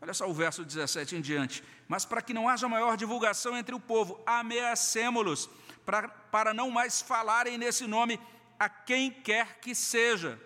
Olha 0.00 0.14
só 0.14 0.28
o 0.28 0.34
verso 0.34 0.64
17 0.64 1.16
em 1.16 1.20
diante. 1.20 1.62
Mas 1.86 2.04
para 2.04 2.22
que 2.22 2.34
não 2.34 2.48
haja 2.48 2.68
maior 2.68 2.96
divulgação 2.96 3.56
entre 3.56 3.74
o 3.74 3.80
povo, 3.80 4.20
ameacemos-los, 4.26 5.48
para, 5.86 6.08
para 6.08 6.52
não 6.52 6.70
mais 6.70 7.00
falarem 7.00 7.56
nesse 7.58 7.86
nome 7.86 8.18
a 8.58 8.68
quem 8.68 9.10
quer 9.10 9.60
que 9.60 9.74
seja. 9.74 10.40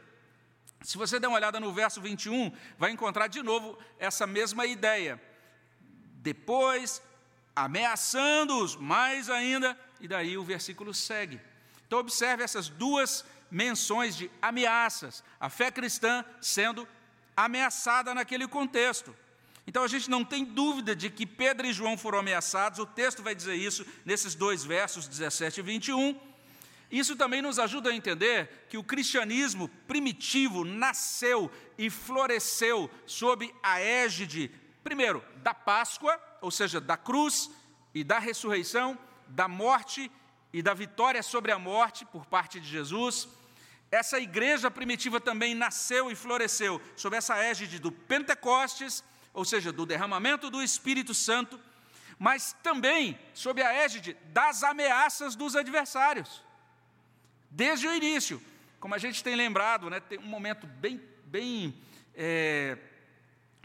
Se 0.83 0.99
você 0.99 1.19
der 1.19 1.29
uma 1.29 1.37
olhada 1.37 1.59
no 1.59 1.73
verso 1.73 2.01
21, 2.01 2.53
vai 2.79 2.91
encontrar 2.91 3.29
de 3.29 3.43
novo 3.43 3.79
essa 3.99 4.27
mesma 4.27 4.67
ideia. 4.67 5.21
Depois 6.17 7.03
ameaçando-os 7.55 8.77
mais 8.77 9.31
ainda, 9.31 9.79
e 9.99 10.07
daí 10.07 10.37
o 10.37 10.45
versículo 10.45 10.93
segue. 10.93 11.41
Então, 11.87 11.99
observe 11.99 12.43
essas 12.43 12.69
duas 12.69 13.25
menções 13.51 14.17
de 14.17 14.31
ameaças, 14.41 15.23
a 15.39 15.49
fé 15.49 15.71
cristã 15.71 16.25
sendo 16.41 16.87
ameaçada 17.37 18.15
naquele 18.15 18.47
contexto. 18.49 19.15
Então 19.67 19.83
a 19.83 19.89
gente 19.89 20.09
não 20.09 20.25
tem 20.25 20.45
dúvida 20.45 20.95
de 20.95 21.11
que 21.11 21.27
Pedro 21.27 21.67
e 21.67 21.73
João 21.73 21.99
foram 21.99 22.21
ameaçados, 22.21 22.79
o 22.79 22.87
texto 22.87 23.23
vai 23.23 23.35
dizer 23.35 23.57
isso 23.57 23.85
nesses 24.05 24.35
dois 24.35 24.65
versos, 24.65 25.09
17 25.09 25.61
e 25.61 25.63
21. 25.63 26.21
Isso 26.91 27.17
também 27.17 27.43
nos 27.43 27.59
ajuda 27.59 27.91
a 27.91 27.95
entender 27.95 28.67
que 28.69 28.79
o 28.79 28.85
cristianismo 28.85 29.69
primitivo 29.89 30.65
nasceu 30.65 31.51
e 31.77 31.91
floresceu 31.91 32.89
sob 33.07 33.53
a 33.61 33.81
égide, 33.81 34.53
primeiro, 34.85 35.23
da 35.39 35.53
Páscoa, 35.53 36.21
ou 36.41 36.51
seja, 36.51 36.81
da 36.81 36.97
cruz 36.97 37.51
e 37.93 38.05
da 38.05 38.21
ressurreição, 38.21 38.97
da 39.27 39.49
morte 39.49 40.03
e 40.05 40.11
da 40.63 40.75
vitória 40.75 41.23
sobre 41.23 41.53
a 41.53 41.59
morte 41.59 42.05
por 42.05 42.27
parte 42.27 42.61
de 42.61 42.69
Jesus. 42.69 43.29
Essa 43.91 44.19
igreja 44.19 44.71
primitiva 44.71 45.21
também 45.21 45.55
nasceu 45.55 46.11
e 46.11 46.15
floresceu 46.15 46.81
sob 46.97 47.17
essa 47.17 47.37
égide 47.39 47.79
do 47.79 47.93
Pentecostes, 47.93 49.05
ou 49.33 49.45
seja, 49.45 49.73
do 49.73 49.87
derramamento 49.87 50.51
do 50.51 50.63
Espírito 50.63 51.15
Santo, 51.15 51.61
mas 52.19 52.55
também 52.63 53.19
sob 53.35 53.63
a 53.63 53.73
égide 53.73 54.17
das 54.33 54.63
ameaças 54.63 55.37
dos 55.37 55.55
adversários. 55.55 56.43
Desde 57.51 57.87
o 57.87 57.95
início, 57.95 58.43
como 58.81 58.95
a 58.95 58.99
gente 58.99 59.23
tem 59.23 59.37
lembrado, 59.37 59.89
né, 59.89 60.01
tem 60.01 60.19
um 60.19 60.27
momento 60.27 60.67
bem, 60.67 61.01
bem 61.27 61.75
é, 62.15 62.79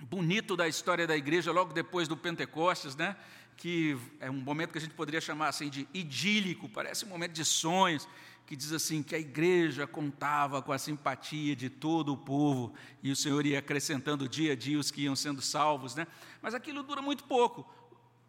bonito 0.02 0.56
da 0.56 0.68
história 0.68 1.08
da 1.08 1.16
igreja, 1.16 1.52
logo 1.52 1.74
depois 1.74 2.08
do 2.08 2.18
Pentecostes, 2.18 2.96
né? 2.96 3.16
Que 3.58 3.98
é 4.20 4.30
um 4.30 4.42
momento 4.42 4.72
que 4.72 4.78
a 4.78 4.82
gente 4.82 4.94
poderia 4.94 5.22
chamar 5.22 5.50
assim 5.50 5.70
de 5.70 5.88
idílico, 5.94 6.68
parece 6.70 7.06
um 7.06 7.10
momento 7.10 7.34
de 7.34 7.46
sonhos, 7.46 8.08
que 8.46 8.56
diz 8.56 8.72
assim 8.74 9.02
que 9.02 9.16
a 9.16 9.20
igreja 9.20 9.88
contava 9.88 10.62
com 10.62 10.74
a 10.74 10.78
simpatia 10.78 11.56
de 11.56 11.70
todo 11.70 12.12
o 12.12 12.18
povo 12.18 12.74
e 13.02 13.12
o 13.12 13.16
Senhor 13.16 13.46
ia 13.46 13.60
acrescentando 13.60 14.28
dia 14.28 14.54
a 14.54 14.56
dia 14.56 14.78
os 14.78 14.92
que 14.92 15.04
iam 15.04 15.16
sendo 15.16 15.42
salvos, 15.42 15.96
né? 15.96 16.06
Mas 16.42 16.54
aquilo 16.54 16.84
dura 16.84 17.02
muito 17.02 17.24
pouco. 17.24 17.66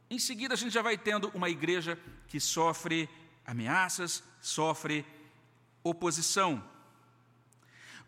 Em 0.09 0.19
seguida 0.19 0.55
a 0.55 0.57
gente 0.57 0.73
já 0.73 0.83
vai 0.83 0.97
tendo 0.97 1.29
uma 1.35 1.49
igreja 1.50 1.99
que 2.29 2.38
sofre 2.38 3.09
ameaças, 3.45 4.23
sofre 4.41 5.05
oposição. 5.83 6.62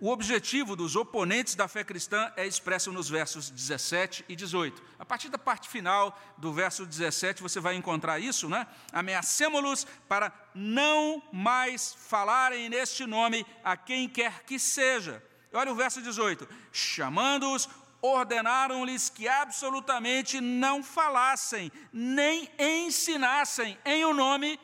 O 0.00 0.10
objetivo 0.10 0.74
dos 0.74 0.96
oponentes 0.96 1.54
da 1.54 1.68
fé 1.68 1.84
cristã 1.84 2.32
é 2.36 2.46
expresso 2.46 2.92
nos 2.92 3.08
versos 3.08 3.48
17 3.48 4.24
e 4.28 4.34
18. 4.34 4.82
A 4.98 5.04
partir 5.04 5.28
da 5.28 5.38
parte 5.38 5.68
final 5.68 6.18
do 6.36 6.52
verso 6.52 6.84
17, 6.84 7.42
você 7.42 7.60
vai 7.60 7.76
encontrar 7.76 8.18
isso, 8.18 8.48
né? 8.48 8.66
Ameacemos-los 8.92 9.86
para 10.08 10.32
não 10.54 11.22
mais 11.32 11.94
falarem 11.94 12.68
neste 12.68 13.06
nome 13.06 13.46
a 13.62 13.76
quem 13.76 14.08
quer 14.08 14.42
que 14.42 14.58
seja. 14.58 15.22
Olha 15.52 15.72
o 15.72 15.76
verso 15.76 16.02
18: 16.02 16.48
chamando-os, 16.72 17.68
ordenaram-lhes 18.02 19.08
que 19.08 19.28
absolutamente 19.28 20.40
não 20.40 20.82
falassem, 20.82 21.70
nem 21.92 22.50
ensinassem 22.58 23.78
em 23.84 24.04
o 24.04 24.12
nome 24.12 24.58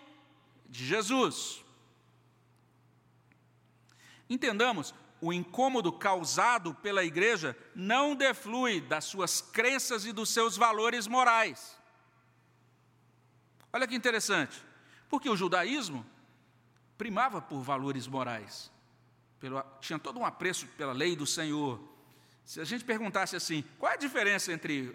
de 0.69 0.85
Jesus. 0.85 1.65
Entendamos, 4.29 4.95
o 5.21 5.33
incômodo 5.33 5.93
causado 5.93 6.75
pela 6.75 7.05
igreja 7.05 7.57
não 7.75 8.15
deflui 8.15 8.81
das 8.81 9.05
suas 9.05 9.41
crenças 9.41 10.05
e 10.05 10.13
dos 10.13 10.31
seus 10.31 10.57
valores 10.57 11.07
morais. 11.07 11.79
Olha 13.73 13.87
que 13.87 13.95
interessante, 13.95 14.63
porque 15.09 15.29
o 15.29 15.37
judaísmo 15.37 16.05
primava 16.97 17.41
por 17.41 17.63
valores 17.63 18.07
morais, 18.07 18.71
pelo, 19.39 19.63
tinha 19.81 19.99
todo 19.99 20.19
um 20.19 20.25
apreço 20.25 20.67
pela 20.77 20.93
lei 20.93 21.15
do 21.15 21.27
Senhor. 21.27 21.81
Se 22.45 22.61
a 22.61 22.65
gente 22.65 22.85
perguntasse 22.85 23.37
assim, 23.37 23.65
qual 23.79 23.93
é 23.93 23.95
a 23.95 23.99
diferença 23.99 24.53
entre 24.53 24.95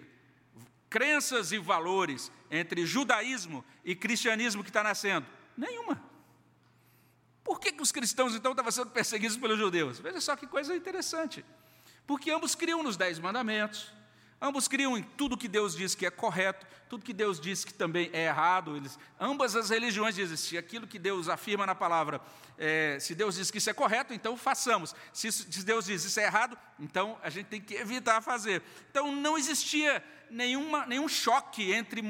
crenças 0.90 1.52
e 1.52 1.58
valores, 1.58 2.30
entre 2.50 2.86
judaísmo 2.86 3.64
e 3.84 3.96
cristianismo 3.96 4.62
que 4.62 4.70
está 4.70 4.82
nascendo? 4.82 5.26
Nenhuma. 5.56 6.00
Por 7.46 7.60
que, 7.60 7.70
que 7.70 7.80
os 7.80 7.92
cristãos 7.92 8.34
então 8.34 8.50
estavam 8.50 8.72
sendo 8.72 8.90
perseguidos 8.90 9.36
pelos 9.36 9.56
judeus? 9.56 10.00
Veja 10.00 10.20
só 10.20 10.34
que 10.34 10.48
coisa 10.48 10.74
interessante. 10.74 11.44
Porque 12.04 12.32
ambos 12.32 12.56
criam 12.56 12.82
nos 12.82 12.96
Dez 12.96 13.20
Mandamentos, 13.20 13.92
ambos 14.40 14.66
criam 14.66 14.98
em 14.98 15.02
tudo 15.04 15.36
que 15.36 15.46
Deus 15.46 15.76
diz 15.76 15.94
que 15.94 16.04
é 16.04 16.10
correto, 16.10 16.66
tudo 16.88 17.04
que 17.04 17.12
Deus 17.12 17.38
diz 17.40 17.64
que 17.64 17.72
também 17.72 18.10
é 18.12 18.24
errado. 18.24 18.76
Eles, 18.76 18.98
ambas 19.20 19.54
as 19.54 19.70
religiões 19.70 20.16
dizem: 20.16 20.36
se 20.36 20.58
aquilo 20.58 20.88
que 20.88 20.98
Deus 20.98 21.28
afirma 21.28 21.64
na 21.64 21.74
palavra, 21.76 22.20
é, 22.58 22.98
se 22.98 23.14
Deus 23.14 23.36
diz 23.36 23.48
que 23.48 23.58
isso 23.58 23.70
é 23.70 23.72
correto, 23.72 24.12
então 24.12 24.36
façamos. 24.36 24.92
Se, 25.12 25.30
se 25.30 25.64
Deus 25.64 25.84
diz 25.84 26.02
isso 26.02 26.18
é 26.18 26.24
errado, 26.24 26.58
então 26.80 27.16
a 27.22 27.30
gente 27.30 27.46
tem 27.46 27.60
que 27.60 27.74
evitar 27.74 28.20
fazer. 28.22 28.60
Então 28.90 29.14
não 29.14 29.38
existia 29.38 30.02
nenhuma, 30.28 30.84
nenhum 30.84 31.08
choque 31.08 31.72
entre 31.72 32.02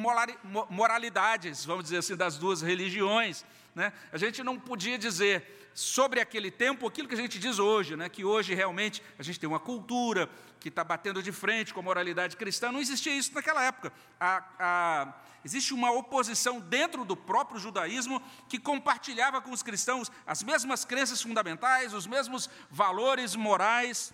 moralidades, 0.70 1.62
vamos 1.62 1.84
dizer 1.84 1.98
assim, 1.98 2.16
das 2.16 2.38
duas 2.38 2.62
religiões. 2.62 3.44
Né? 3.76 3.92
A 4.10 4.16
gente 4.16 4.42
não 4.42 4.58
podia 4.58 4.96
dizer 4.96 5.70
sobre 5.74 6.18
aquele 6.18 6.50
tempo 6.50 6.86
aquilo 6.86 7.06
que 7.06 7.12
a 7.12 7.18
gente 7.18 7.38
diz 7.38 7.58
hoje, 7.58 7.94
né? 7.94 8.08
que 8.08 8.24
hoje 8.24 8.54
realmente 8.54 9.02
a 9.18 9.22
gente 9.22 9.38
tem 9.38 9.46
uma 9.46 9.60
cultura 9.60 10.30
que 10.58 10.70
está 10.70 10.82
batendo 10.82 11.22
de 11.22 11.30
frente 11.30 11.74
com 11.74 11.80
a 11.80 11.82
moralidade 11.82 12.38
cristã. 12.38 12.72
Não 12.72 12.80
existia 12.80 13.14
isso 13.14 13.34
naquela 13.34 13.62
época. 13.62 13.92
A, 14.18 14.44
a, 14.58 15.14
existe 15.44 15.74
uma 15.74 15.90
oposição 15.90 16.58
dentro 16.58 17.04
do 17.04 17.14
próprio 17.14 17.60
judaísmo 17.60 18.22
que 18.48 18.58
compartilhava 18.58 19.42
com 19.42 19.50
os 19.50 19.62
cristãos 19.62 20.10
as 20.26 20.42
mesmas 20.42 20.86
crenças 20.86 21.20
fundamentais, 21.20 21.92
os 21.92 22.06
mesmos 22.06 22.48
valores 22.70 23.36
morais. 23.36 24.10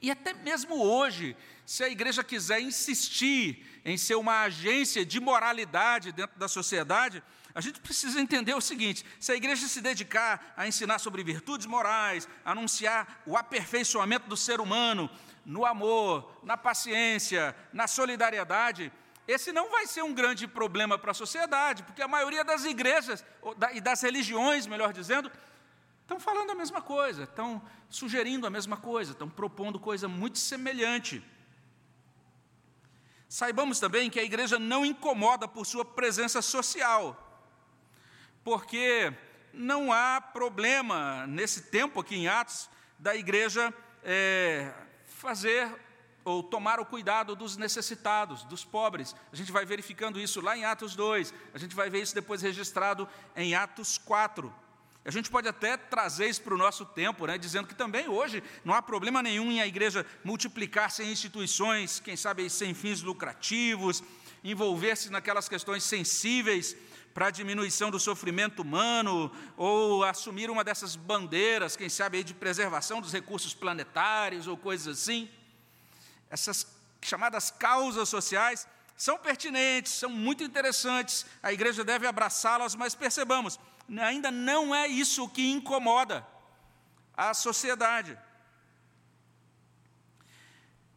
E 0.00 0.10
até 0.10 0.32
mesmo 0.32 0.82
hoje, 0.82 1.36
se 1.66 1.84
a 1.84 1.88
igreja 1.90 2.24
quiser 2.24 2.60
insistir 2.60 3.82
em 3.84 3.98
ser 3.98 4.14
uma 4.14 4.40
agência 4.40 5.04
de 5.04 5.20
moralidade 5.20 6.12
dentro 6.12 6.38
da 6.38 6.48
sociedade, 6.48 7.22
a 7.54 7.60
gente 7.60 7.80
precisa 7.80 8.20
entender 8.20 8.54
o 8.54 8.60
seguinte: 8.60 9.04
se 9.20 9.30
a 9.30 9.36
igreja 9.36 9.68
se 9.68 9.80
dedicar 9.80 10.52
a 10.56 10.66
ensinar 10.66 10.98
sobre 10.98 11.22
virtudes 11.22 11.66
morais, 11.66 12.28
anunciar 12.44 13.22
o 13.24 13.36
aperfeiçoamento 13.36 14.28
do 14.28 14.36
ser 14.36 14.60
humano 14.60 15.08
no 15.46 15.64
amor, 15.64 16.40
na 16.42 16.56
paciência, 16.56 17.54
na 17.72 17.86
solidariedade, 17.86 18.90
esse 19.28 19.52
não 19.52 19.70
vai 19.70 19.86
ser 19.86 20.02
um 20.02 20.12
grande 20.12 20.48
problema 20.48 20.98
para 20.98 21.12
a 21.12 21.14
sociedade, 21.14 21.84
porque 21.84 22.02
a 22.02 22.08
maioria 22.08 22.44
das 22.44 22.64
igrejas 22.64 23.24
e 23.72 23.80
das 23.80 24.02
religiões, 24.02 24.66
melhor 24.66 24.92
dizendo, 24.92 25.30
estão 26.02 26.18
falando 26.18 26.50
a 26.50 26.54
mesma 26.54 26.82
coisa, 26.82 27.22
estão 27.22 27.62
sugerindo 27.88 28.46
a 28.46 28.50
mesma 28.50 28.76
coisa, 28.76 29.12
estão 29.12 29.28
propondo 29.28 29.78
coisa 29.78 30.08
muito 30.08 30.38
semelhante. 30.38 31.24
Saibamos 33.28 33.78
também 33.78 34.10
que 34.10 34.18
a 34.18 34.24
igreja 34.24 34.58
não 34.58 34.84
incomoda 34.84 35.46
por 35.46 35.64
sua 35.64 35.84
presença 35.84 36.42
social 36.42 37.23
porque 38.44 39.12
não 39.52 39.92
há 39.92 40.20
problema 40.20 41.26
nesse 41.26 41.62
tempo 41.62 41.98
aqui 41.98 42.14
em 42.14 42.28
Atos 42.28 42.68
da 42.98 43.16
igreja 43.16 43.72
é, 44.04 44.70
fazer 45.06 45.68
ou 46.24 46.42
tomar 46.42 46.78
o 46.80 46.86
cuidado 46.86 47.34
dos 47.34 47.56
necessitados, 47.56 48.44
dos 48.44 48.64
pobres. 48.64 49.14
A 49.32 49.36
gente 49.36 49.50
vai 49.50 49.64
verificando 49.64 50.20
isso 50.20 50.40
lá 50.40 50.56
em 50.56 50.64
Atos 50.64 50.94
2, 50.94 51.32
a 51.52 51.58
gente 51.58 51.74
vai 51.74 51.90
ver 51.90 52.02
isso 52.02 52.14
depois 52.14 52.42
registrado 52.42 53.08
em 53.34 53.54
Atos 53.54 53.98
4. 53.98 54.52
A 55.04 55.10
gente 55.10 55.30
pode 55.30 55.46
até 55.46 55.76
trazer 55.76 56.28
isso 56.28 56.40
para 56.40 56.54
o 56.54 56.58
nosso 56.58 56.86
tempo, 56.86 57.26
né, 57.26 57.36
dizendo 57.36 57.68
que 57.68 57.74
também 57.74 58.08
hoje 58.08 58.42
não 58.64 58.72
há 58.72 58.80
problema 58.80 59.22
nenhum 59.22 59.52
em 59.52 59.60
a 59.60 59.66
igreja 59.66 60.06
multiplicar-se 60.24 61.02
em 61.02 61.12
instituições, 61.12 62.00
quem 62.00 62.16
sabe 62.16 62.48
sem 62.48 62.72
fins 62.72 63.02
lucrativos, 63.02 64.02
envolver-se 64.42 65.10
naquelas 65.10 65.46
questões 65.46 65.84
sensíveis 65.84 66.74
para 67.14 67.28
a 67.28 67.30
diminuição 67.30 67.90
do 67.90 68.00
sofrimento 68.00 68.60
humano, 68.60 69.30
ou 69.56 70.04
assumir 70.04 70.50
uma 70.50 70.64
dessas 70.64 70.96
bandeiras, 70.96 71.76
quem 71.76 71.88
sabe 71.88 72.18
aí 72.18 72.24
de 72.24 72.34
preservação 72.34 73.00
dos 73.00 73.12
recursos 73.12 73.54
planetários 73.54 74.46
ou 74.46 74.56
coisas 74.56 74.98
assim 74.98 75.30
essas 76.34 76.66
chamadas 77.00 77.50
causas 77.50 78.08
sociais 78.08 78.66
são 78.96 79.16
pertinentes, 79.16 79.92
são 79.92 80.10
muito 80.10 80.42
interessantes, 80.42 81.24
a 81.42 81.52
igreja 81.52 81.84
deve 81.84 82.06
abraçá-las, 82.06 82.74
mas 82.74 82.94
percebamos, 82.94 83.58
ainda 84.00 84.30
não 84.30 84.74
é 84.74 84.86
isso 84.88 85.28
que 85.28 85.50
incomoda 85.50 86.26
a 87.16 87.32
sociedade. 87.34 88.18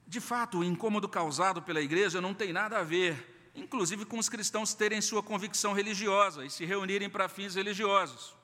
De 0.07 0.19
fato, 0.19 0.59
o 0.59 0.63
incômodo 0.63 1.07
causado 1.07 1.61
pela 1.61 1.81
igreja 1.81 2.19
não 2.21 2.33
tem 2.33 2.51
nada 2.51 2.79
a 2.79 2.83
ver, 2.83 3.36
inclusive 3.57 4.05
com 4.05 4.19
os 4.19 4.29
cristãos 4.29 4.73
terem 4.73 5.01
sua 5.01 5.23
convicção 5.23 5.73
religiosa 5.73 6.45
e 6.45 6.49
se 6.49 6.63
reunirem 6.63 7.09
para 7.09 7.27
fins 7.27 7.55
religiosos. 7.55 8.35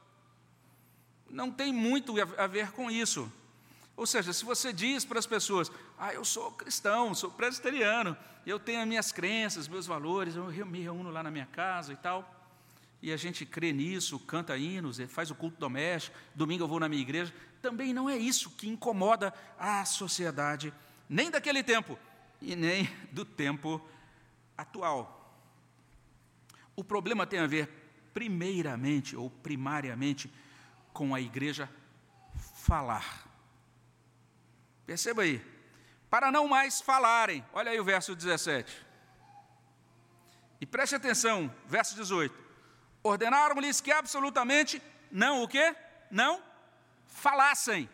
Não 1.29 1.51
tem 1.51 1.71
muito 1.71 2.15
a 2.37 2.47
ver 2.47 2.71
com 2.71 2.89
isso. 2.89 3.31
Ou 3.95 4.07
seja, 4.07 4.33
se 4.33 4.43
você 4.43 4.73
diz 4.73 5.05
para 5.05 5.19
as 5.19 5.27
pessoas, 5.27 5.71
ah, 5.99 6.13
eu 6.13 6.25
sou 6.25 6.51
cristão, 6.51 7.13
sou 7.13 7.29
presbiteriano, 7.29 8.17
eu 8.45 8.59
tenho 8.59 8.81
as 8.81 8.87
minhas 8.87 9.11
crenças, 9.11 9.67
meus 9.67 9.85
valores, 9.85 10.35
eu 10.35 10.65
me 10.65 10.81
reúno 10.81 11.11
lá 11.11 11.21
na 11.21 11.29
minha 11.29 11.45
casa 11.45 11.93
e 11.93 11.95
tal, 11.95 12.27
e 13.01 13.13
a 13.13 13.17
gente 13.17 13.45
crê 13.45 13.71
nisso, 13.71 14.17
canta 14.19 14.57
hinos, 14.57 14.99
faz 15.09 15.29
o 15.29 15.35
culto 15.35 15.59
doméstico, 15.59 16.17
domingo 16.33 16.63
eu 16.63 16.67
vou 16.67 16.79
na 16.79 16.89
minha 16.89 17.01
igreja, 17.01 17.31
também 17.61 17.93
não 17.93 18.09
é 18.09 18.17
isso 18.17 18.49
que 18.49 18.67
incomoda 18.67 19.31
a 19.59 19.85
sociedade, 19.85 20.73
nem 21.07 21.29
daquele 21.29 21.61
tempo 21.61 21.97
e 22.41 22.55
nem 22.55 22.89
do 23.11 23.23
tempo 23.23 23.79
atual. 24.57 25.19
O 26.75 26.83
problema 26.83 27.25
tem 27.27 27.39
a 27.39 27.47
ver, 27.47 27.67
primeiramente 28.13 29.15
ou 29.15 29.29
primariamente, 29.29 30.33
com 30.91 31.13
a 31.13 31.21
igreja 31.21 31.69
falar. 32.55 33.27
Perceba 34.85 35.23
aí. 35.23 35.43
Para 36.09 36.31
não 36.31 36.47
mais 36.47 36.81
falarem. 36.81 37.43
Olha 37.53 37.71
aí 37.71 37.79
o 37.79 37.83
verso 37.83 38.15
17. 38.15 38.85
E 40.61 40.65
preste 40.65 40.95
atenção, 40.95 41.53
verso 41.65 41.95
18. 41.95 42.33
Ordenaram-lhes 43.03 43.81
que 43.81 43.91
absolutamente 43.91 44.81
não 45.11 45.43
o 45.43 45.47
quê? 45.47 45.75
Não 46.09 46.41
falassem. 47.05 47.89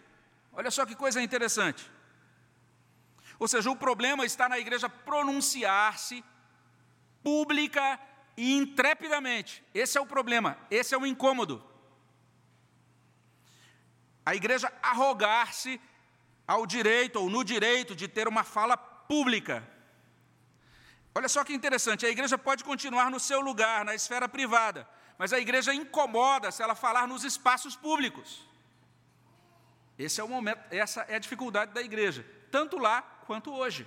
Olha 0.53 0.71
só 0.71 0.85
que 0.85 0.95
coisa 0.95 1.21
interessante. 1.21 1.89
Ou 3.37 3.47
seja, 3.47 3.71
o 3.71 3.75
problema 3.75 4.25
está 4.25 4.49
na 4.49 4.59
igreja 4.59 4.89
pronunciar-se 4.89 6.23
pública 7.23 7.99
e 8.35 8.55
intrepidamente. 8.57 9.63
Esse 9.73 9.97
é 9.97 10.01
o 10.01 10.05
problema, 10.05 10.57
esse 10.71 10.93
é 10.93 10.97
o 10.97 11.05
incômodo. 11.05 11.63
A 14.25 14.35
igreja 14.35 14.71
arrogar-se 14.81 15.81
ao 16.47 16.65
direito 16.65 17.19
ou 17.19 17.29
no 17.29 17.43
direito 17.43 17.95
de 17.95 18.07
ter 18.07 18.27
uma 18.27 18.43
fala 18.43 18.77
pública. 18.77 19.67
Olha 21.13 21.27
só 21.27 21.43
que 21.43 21.53
interessante, 21.53 22.05
a 22.05 22.09
igreja 22.09 22.37
pode 22.37 22.63
continuar 22.63 23.11
no 23.11 23.19
seu 23.19 23.41
lugar, 23.41 23.83
na 23.83 23.93
esfera 23.93 24.29
privada, 24.29 24.87
mas 25.17 25.33
a 25.33 25.39
igreja 25.39 25.73
incomoda 25.73 26.51
se 26.51 26.63
ela 26.63 26.75
falar 26.75 27.07
nos 27.07 27.23
espaços 27.23 27.75
públicos. 27.75 28.47
Esse 29.97 30.21
é 30.21 30.23
o 30.23 30.29
momento, 30.29 30.61
essa 30.71 31.01
é 31.09 31.15
a 31.15 31.19
dificuldade 31.19 31.73
da 31.73 31.81
igreja, 31.81 32.25
tanto 32.49 32.77
lá 32.77 33.01
quanto 33.27 33.53
hoje. 33.53 33.85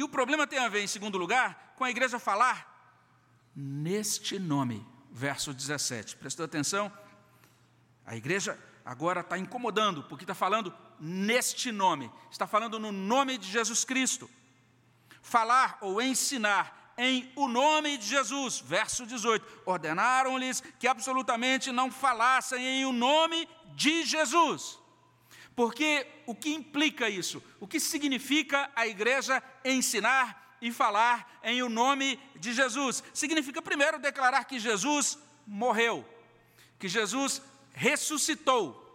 E 0.00 0.02
o 0.02 0.08
problema 0.08 0.46
tem 0.46 0.58
a 0.58 0.66
ver, 0.66 0.82
em 0.82 0.86
segundo 0.86 1.18
lugar, 1.18 1.74
com 1.76 1.84
a 1.84 1.90
igreja 1.90 2.18
falar 2.18 2.66
neste 3.54 4.38
nome, 4.38 4.82
verso 5.12 5.52
17. 5.52 6.16
Prestou 6.16 6.46
atenção? 6.46 6.90
A 8.06 8.16
igreja 8.16 8.58
agora 8.82 9.20
está 9.20 9.36
incomodando, 9.36 10.02
porque 10.04 10.24
está 10.24 10.34
falando 10.34 10.74
neste 10.98 11.70
nome, 11.70 12.10
está 12.30 12.46
falando 12.46 12.78
no 12.78 12.90
nome 12.90 13.36
de 13.36 13.46
Jesus 13.50 13.84
Cristo. 13.84 14.30
Falar 15.20 15.76
ou 15.82 16.00
ensinar 16.00 16.94
em 16.96 17.30
o 17.36 17.46
nome 17.46 17.98
de 17.98 18.06
Jesus, 18.06 18.58
verso 18.58 19.04
18: 19.04 19.64
ordenaram-lhes 19.66 20.62
que 20.78 20.88
absolutamente 20.88 21.70
não 21.70 21.92
falassem 21.92 22.64
em 22.64 22.86
o 22.86 22.92
nome 22.92 23.46
de 23.74 24.02
Jesus. 24.04 24.79
Porque 25.54 26.06
o 26.26 26.34
que 26.34 26.50
implica 26.54 27.08
isso? 27.08 27.42
O 27.58 27.66
que 27.66 27.80
significa 27.80 28.70
a 28.74 28.86
igreja 28.86 29.42
ensinar 29.64 30.56
e 30.60 30.72
falar 30.72 31.40
em 31.42 31.62
o 31.62 31.68
nome 31.68 32.18
de 32.36 32.52
Jesus? 32.52 33.02
Significa, 33.12 33.60
primeiro, 33.60 33.98
declarar 33.98 34.44
que 34.44 34.58
Jesus 34.58 35.18
morreu, 35.46 36.06
que 36.78 36.88
Jesus 36.88 37.42
ressuscitou, 37.72 38.86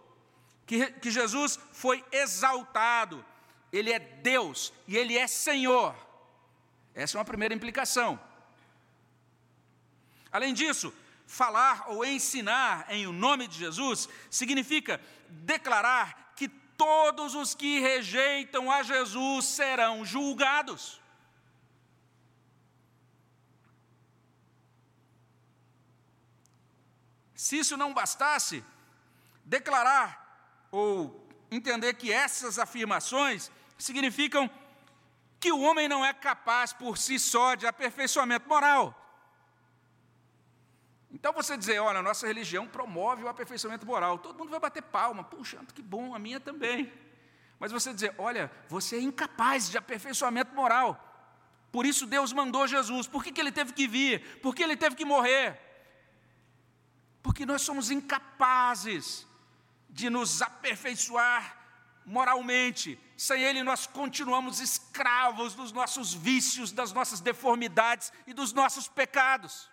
que, 0.66 0.86
que 0.92 1.10
Jesus 1.10 1.58
foi 1.72 2.04
exaltado, 2.10 3.24
Ele 3.72 3.92
é 3.92 3.98
Deus 3.98 4.72
e 4.88 4.96
Ele 4.96 5.16
é 5.16 5.26
Senhor. 5.26 5.94
Essa 6.94 7.16
é 7.16 7.18
uma 7.18 7.24
primeira 7.24 7.54
implicação. 7.54 8.18
Além 10.32 10.52
disso, 10.52 10.92
falar 11.26 11.84
ou 11.88 12.04
ensinar 12.04 12.86
em 12.88 13.06
o 13.06 13.12
nome 13.12 13.46
de 13.46 13.58
Jesus 13.58 14.08
significa 14.30 15.00
declarar 15.28 16.25
todos 16.76 17.34
os 17.34 17.54
que 17.54 17.80
rejeitam 17.80 18.70
a 18.70 18.82
Jesus 18.82 19.44
serão 19.46 20.04
julgados. 20.04 21.00
Se 27.34 27.58
isso 27.58 27.76
não 27.76 27.94
bastasse, 27.94 28.64
declarar 29.44 30.66
ou 30.70 31.28
entender 31.50 31.94
que 31.94 32.12
essas 32.12 32.58
afirmações 32.58 33.50
significam 33.78 34.50
que 35.38 35.52
o 35.52 35.60
homem 35.60 35.88
não 35.88 36.04
é 36.04 36.12
capaz 36.12 36.72
por 36.72 36.98
si 36.98 37.18
só 37.18 37.54
de 37.54 37.66
aperfeiçoamento 37.66 38.48
moral. 38.48 39.05
Então 41.10 41.32
você 41.32 41.56
dizer, 41.56 41.78
olha, 41.78 42.00
a 42.00 42.02
nossa 42.02 42.26
religião 42.26 42.66
promove 42.66 43.22
o 43.22 43.28
aperfeiçoamento 43.28 43.86
moral, 43.86 44.18
todo 44.18 44.38
mundo 44.38 44.50
vai 44.50 44.60
bater 44.60 44.82
palma, 44.82 45.22
puxa, 45.24 45.58
que 45.74 45.82
bom, 45.82 46.14
a 46.14 46.18
minha 46.18 46.40
também. 46.40 46.92
Mas 47.58 47.72
você 47.72 47.94
dizer, 47.94 48.14
olha, 48.18 48.50
você 48.68 48.96
é 48.96 49.00
incapaz 49.00 49.70
de 49.70 49.78
aperfeiçoamento 49.78 50.54
moral, 50.54 51.02
por 51.70 51.86
isso 51.86 52.06
Deus 52.06 52.32
mandou 52.32 52.66
Jesus, 52.66 53.06
por 53.06 53.22
que, 53.22 53.32
que 53.32 53.40
ele 53.40 53.52
teve 53.52 53.72
que 53.72 53.86
vir? 53.86 54.40
Por 54.40 54.54
que 54.54 54.62
ele 54.62 54.76
teve 54.76 54.96
que 54.96 55.04
morrer? 55.04 55.60
Porque 57.22 57.46
nós 57.46 57.62
somos 57.62 57.90
incapazes 57.90 59.26
de 59.88 60.08
nos 60.10 60.42
aperfeiçoar 60.42 61.56
moralmente. 62.06 62.98
Sem 63.16 63.42
Ele, 63.42 63.62
nós 63.62 63.86
continuamos 63.86 64.60
escravos 64.60 65.54
dos 65.54 65.72
nossos 65.72 66.14
vícios, 66.14 66.70
das 66.70 66.92
nossas 66.92 67.20
deformidades 67.20 68.12
e 68.26 68.32
dos 68.32 68.52
nossos 68.52 68.86
pecados. 68.86 69.68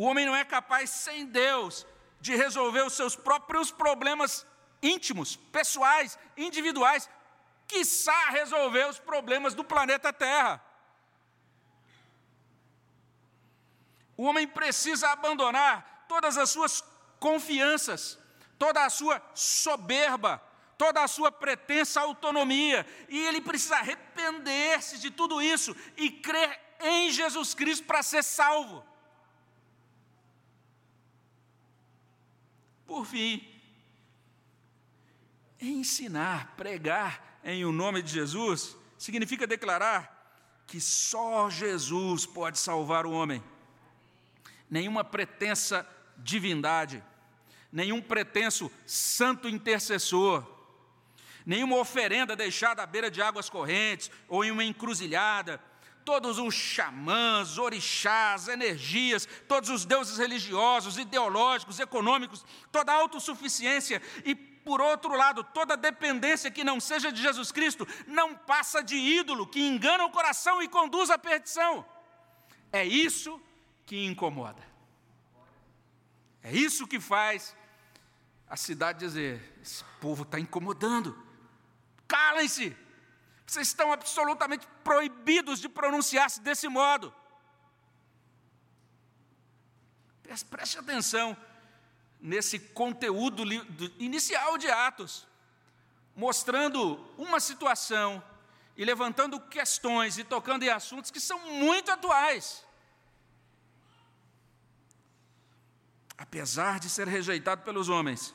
O 0.00 0.04
homem 0.04 0.24
não 0.24 0.34
é 0.34 0.46
capaz, 0.46 0.88
sem 0.88 1.26
Deus, 1.26 1.86
de 2.22 2.34
resolver 2.34 2.80
os 2.86 2.94
seus 2.94 3.14
próprios 3.14 3.70
problemas 3.70 4.46
íntimos, 4.82 5.36
pessoais, 5.36 6.18
individuais, 6.38 7.06
quiçá 7.68 8.30
resolver 8.30 8.88
os 8.88 8.98
problemas 8.98 9.52
do 9.52 9.62
planeta 9.62 10.10
Terra. 10.10 10.64
O 14.16 14.22
homem 14.22 14.48
precisa 14.48 15.10
abandonar 15.10 16.06
todas 16.08 16.38
as 16.38 16.48
suas 16.48 16.82
confianças, 17.18 18.18
toda 18.58 18.82
a 18.86 18.88
sua 18.88 19.22
soberba, 19.34 20.42
toda 20.78 21.04
a 21.04 21.08
sua 21.08 21.30
pretensa 21.30 22.00
autonomia, 22.00 22.86
e 23.06 23.18
ele 23.18 23.42
precisa 23.42 23.76
arrepender-se 23.76 24.98
de 24.98 25.10
tudo 25.10 25.42
isso 25.42 25.76
e 25.94 26.10
crer 26.10 26.58
em 26.80 27.10
Jesus 27.10 27.52
Cristo 27.52 27.86
para 27.86 28.02
ser 28.02 28.24
salvo. 28.24 28.88
Por 32.90 33.06
fim, 33.06 33.40
ensinar, 35.60 36.56
pregar 36.56 37.38
em 37.44 37.64
o 37.64 37.70
nome 37.70 38.02
de 38.02 38.10
Jesus, 38.10 38.76
significa 38.98 39.46
declarar 39.46 40.64
que 40.66 40.80
só 40.80 41.48
Jesus 41.48 42.26
pode 42.26 42.58
salvar 42.58 43.06
o 43.06 43.12
homem 43.12 43.40
nenhuma 44.68 45.04
pretensa 45.04 45.86
divindade, 46.16 47.00
nenhum 47.70 48.02
pretenso 48.02 48.68
santo 48.84 49.48
intercessor, 49.48 50.44
nenhuma 51.46 51.76
oferenda 51.76 52.34
deixada 52.34 52.82
à 52.82 52.86
beira 52.86 53.08
de 53.08 53.22
águas 53.22 53.48
correntes 53.48 54.10
ou 54.26 54.44
em 54.44 54.50
uma 54.50 54.64
encruzilhada. 54.64 55.62
Todos 56.04 56.38
os 56.38 56.54
xamãs, 56.54 57.58
orixás, 57.58 58.48
energias, 58.48 59.28
todos 59.46 59.70
os 59.70 59.84
deuses 59.84 60.18
religiosos, 60.18 60.98
ideológicos, 60.98 61.78
econômicos, 61.78 62.44
toda 62.72 62.92
a 62.92 62.96
autossuficiência 62.96 64.02
e, 64.24 64.34
por 64.34 64.80
outro 64.80 65.14
lado, 65.14 65.44
toda 65.44 65.76
dependência 65.76 66.50
que 66.50 66.64
não 66.64 66.80
seja 66.80 67.12
de 67.12 67.20
Jesus 67.20 67.52
Cristo 67.52 67.86
não 68.06 68.34
passa 68.34 68.82
de 68.82 68.96
ídolo 68.96 69.46
que 69.46 69.60
engana 69.60 70.04
o 70.04 70.10
coração 70.10 70.62
e 70.62 70.68
conduz 70.68 71.10
à 71.10 71.18
perdição. 71.18 71.84
É 72.72 72.84
isso 72.84 73.40
que 73.86 74.04
incomoda. 74.06 74.62
É 76.42 76.52
isso 76.52 76.86
que 76.86 76.98
faz 77.00 77.56
a 78.48 78.56
cidade 78.56 78.98
dizer: 79.00 79.58
esse 79.62 79.84
povo 80.00 80.22
está 80.22 80.38
incomodando. 80.38 81.16
Calem-se. 82.08 82.76
Vocês 83.50 83.66
estão 83.66 83.92
absolutamente 83.92 84.64
proibidos 84.84 85.58
de 85.58 85.68
pronunciar-se 85.68 86.40
desse 86.40 86.68
modo. 86.68 87.12
Preste 90.48 90.78
atenção 90.78 91.36
nesse 92.20 92.60
conteúdo 92.60 93.42
inicial 93.98 94.56
de 94.56 94.70
Atos, 94.70 95.26
mostrando 96.14 96.94
uma 97.18 97.40
situação 97.40 98.22
e 98.76 98.84
levantando 98.84 99.40
questões 99.40 100.16
e 100.16 100.22
tocando 100.22 100.62
em 100.62 100.68
assuntos 100.68 101.10
que 101.10 101.18
são 101.18 101.40
muito 101.50 101.90
atuais. 101.90 102.64
Apesar 106.16 106.78
de 106.78 106.88
ser 106.88 107.08
rejeitado 107.08 107.64
pelos 107.64 107.88
homens, 107.88 108.32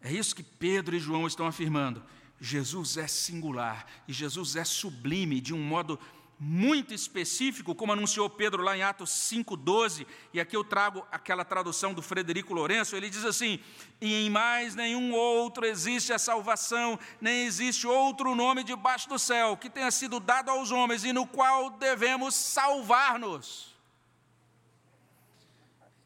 é 0.00 0.12
isso 0.12 0.36
que 0.36 0.44
Pedro 0.44 0.94
e 0.94 1.00
João 1.00 1.26
estão 1.26 1.48
afirmando. 1.48 2.06
Jesus 2.40 2.96
é 2.96 3.06
singular 3.06 3.86
e 4.06 4.12
Jesus 4.12 4.56
é 4.56 4.64
sublime 4.64 5.40
de 5.40 5.54
um 5.54 5.62
modo 5.62 5.98
muito 6.38 6.92
específico, 6.92 7.74
como 7.74 7.92
anunciou 7.92 8.28
Pedro 8.28 8.62
lá 8.62 8.76
em 8.76 8.82
Atos 8.82 9.10
5,12, 9.10 10.06
e 10.34 10.40
aqui 10.40 10.54
eu 10.54 10.62
trago 10.62 11.06
aquela 11.10 11.44
tradução 11.44 11.94
do 11.94 12.02
Frederico 12.02 12.52
Lourenço, 12.52 12.94
ele 12.94 13.08
diz 13.08 13.24
assim: 13.24 13.58
E 14.00 14.26
em 14.26 14.28
mais 14.30 14.74
nenhum 14.74 15.14
outro 15.14 15.64
existe 15.64 16.12
a 16.12 16.18
salvação, 16.18 16.98
nem 17.20 17.46
existe 17.46 17.86
outro 17.86 18.34
nome 18.34 18.62
debaixo 18.62 19.08
do 19.08 19.18
céu 19.18 19.56
que 19.56 19.70
tenha 19.70 19.90
sido 19.90 20.20
dado 20.20 20.50
aos 20.50 20.70
homens 20.70 21.04
e 21.04 21.12
no 21.12 21.26
qual 21.26 21.70
devemos 21.70 22.34
salvar-nos. 22.34 23.74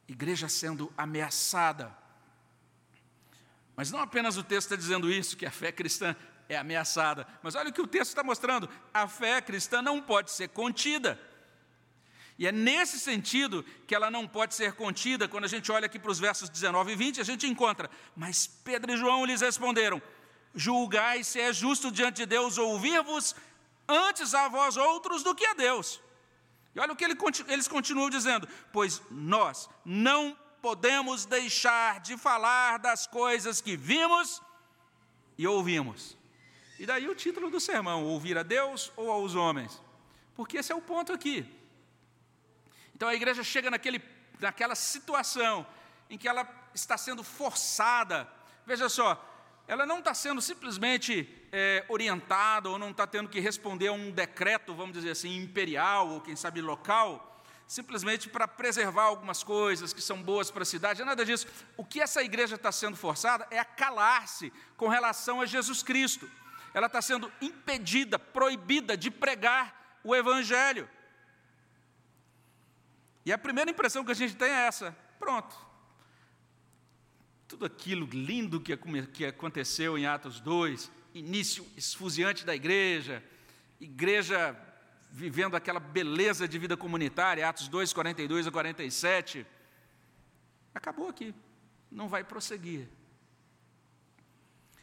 Igreja 0.07 0.49
sendo 0.49 0.93
ameaçada 0.97 2.00
mas 3.81 3.91
não 3.91 4.01
apenas 4.01 4.37
o 4.37 4.43
texto 4.43 4.67
está 4.67 4.77
dizendo 4.77 5.11
isso, 5.11 5.39
que 5.39 5.47
a 5.47 5.51
fé 5.51 5.73
cristã 5.73 6.15
é 6.51 6.59
ameaçada, 6.59 7.27
mas 7.43 7.55
olha 7.55 7.71
o 7.71 7.73
que 7.73 7.81
o 7.81 7.87
texto 7.87 8.11
está 8.11 8.23
mostrando: 8.23 8.69
a 8.93 9.09
fé 9.09 9.41
cristã 9.41 9.81
não 9.81 10.03
pode 10.03 10.33
ser 10.33 10.49
contida. 10.49 11.19
E 12.39 12.47
é 12.47 12.53
nesse 12.53 13.01
sentido 13.01 13.65
que 13.87 13.95
ela 13.95 14.11
não 14.11 14.29
pode 14.29 14.55
ser 14.55 14.75
contida, 14.75 15.27
quando 15.27 15.45
a 15.45 15.49
gente 15.49 15.73
olha 15.73 15.87
aqui 15.87 15.99
para 15.99 16.11
os 16.11 16.19
versos 16.19 16.51
19 16.51 16.93
e 16.93 16.95
20, 16.95 17.23
a 17.23 17.25
gente 17.25 17.47
encontra. 17.47 17.89
Mas 18.15 18.47
Pedro 18.47 18.93
e 18.93 18.99
João 18.99 19.25
lhes 19.25 19.41
responderam: 19.41 20.03
Julgai 20.55 21.25
se 21.25 21.41
é 21.41 21.51
justo 21.51 21.91
diante 21.91 22.17
de 22.17 22.27
Deus 22.27 22.59
ouvir-vos 22.59 23.35
antes 23.89 24.35
a 24.35 24.47
vós 24.47 24.77
outros 24.77 25.23
do 25.23 25.35
que 25.35 25.47
a 25.47 25.55
Deus. 25.55 26.03
E 26.75 26.81
olha 26.81 26.93
o 26.93 26.97
que 26.97 27.07
eles 27.49 27.67
continuam 27.67 28.11
dizendo: 28.11 28.47
Pois 28.75 29.01
nós 29.11 29.71
não 29.87 30.37
podemos 30.61 31.25
deixar 31.25 32.01
de 32.01 32.17
falar 32.17 32.79
das 32.79 33.07
coisas 33.07 33.61
que 33.61 33.77
vimos 33.77 34.43
e 35.37 35.47
ouvimos. 35.47 36.17
E 36.79 36.87
daí 36.87 37.09
o 37.09 37.15
título 37.15 37.51
do 37.51 37.61
sermão: 37.61 38.05
Ouvir 38.05 38.39
a 38.39 38.43
Deus 38.43 38.93
ou 38.97 39.11
aos 39.11 39.35
homens? 39.35 39.81
Porque 40.35 40.59
esse 40.59 40.73
é 40.73 40.75
o 40.75 40.83
ponto 40.83 41.13
aqui. 41.13 41.47
Então 42.95 43.09
a 43.09 43.15
igreja 43.15 43.43
chega 43.43 43.71
naquele, 43.71 44.03
naquela 44.39 44.75
situação 44.75 45.67
em 46.09 46.19
que 46.19 46.29
ela 46.29 46.49
está 46.75 46.97
sendo 46.97 47.23
forçada. 47.23 48.29
Veja 48.67 48.89
só, 48.89 49.23
ela 49.67 49.87
não 49.87 50.01
está 50.01 50.15
sendo 50.15 50.41
simplesmente 50.41 51.29
é, 51.53 51.85
orientada 51.89 52.69
ou 52.69 52.79
não 52.79 52.91
está 52.91 53.07
tendo 53.07 53.29
que 53.29 53.41
responder 53.41 53.89
a 53.89 53.93
um 53.93 54.11
decreto, 54.11 54.75
vamos 54.75 54.93
dizer 54.93 55.11
assim, 55.11 55.37
imperial 55.37 56.09
ou 56.09 56.21
quem 56.21 56.37
sabe 56.37 56.61
local 56.61 57.30
simplesmente 57.71 58.29
para 58.29 58.49
preservar 58.49 59.05
algumas 59.05 59.45
coisas 59.45 59.93
que 59.93 60.03
são 60.03 60.21
boas 60.21 60.51
para 60.51 60.65
a 60.65 60.67
cidade, 60.67 61.03
é 61.03 61.05
nada 61.05 61.25
disso. 61.25 61.47
O 61.77 61.85
que 61.85 62.01
essa 62.01 62.21
igreja 62.21 62.57
está 62.57 62.73
sendo 62.73 62.97
forçada 62.97 63.47
é 63.49 63.61
a 63.61 63.65
calar-se 63.65 64.53
com 64.77 64.89
relação 64.89 65.41
a 65.41 65.47
Jesus 65.47 65.81
Cristo. 65.81 66.29
Ela 66.75 66.89
está 66.89 67.01
sendo 67.01 67.33
impedida, 67.41 68.19
proibida 68.19 68.97
de 68.97 69.09
pregar 69.09 70.01
o 70.03 70.17
Evangelho. 70.17 70.91
E 73.25 73.33
a 73.33 73.39
primeira 73.39 73.71
impressão 73.71 74.05
que 74.05 74.11
a 74.11 74.17
gente 74.17 74.35
tem 74.35 74.51
é 74.51 74.67
essa: 74.67 74.91
pronto. 75.21 75.57
Tudo 77.47 77.67
aquilo 77.67 78.05
lindo 78.07 78.61
que 78.61 79.25
aconteceu 79.25 79.97
em 79.97 80.07
Atos 80.07 80.41
2, 80.41 80.91
início 81.15 81.65
esfuziante 81.77 82.45
da 82.45 82.53
igreja, 82.53 83.23
igreja 83.79 84.57
vivendo 85.13 85.57
aquela 85.57 85.81
beleza 85.81 86.47
de 86.47 86.59
vida 86.59 86.77
comunitária, 86.77 87.49
Atos 87.49 87.69
2, 87.69 87.93
42 87.93 88.47
a 88.47 88.51
47, 88.51 89.47
acabou 90.75 91.09
aqui, 91.09 91.35
não 91.91 92.09
vai 92.09 92.23
prosseguir. 92.23 92.89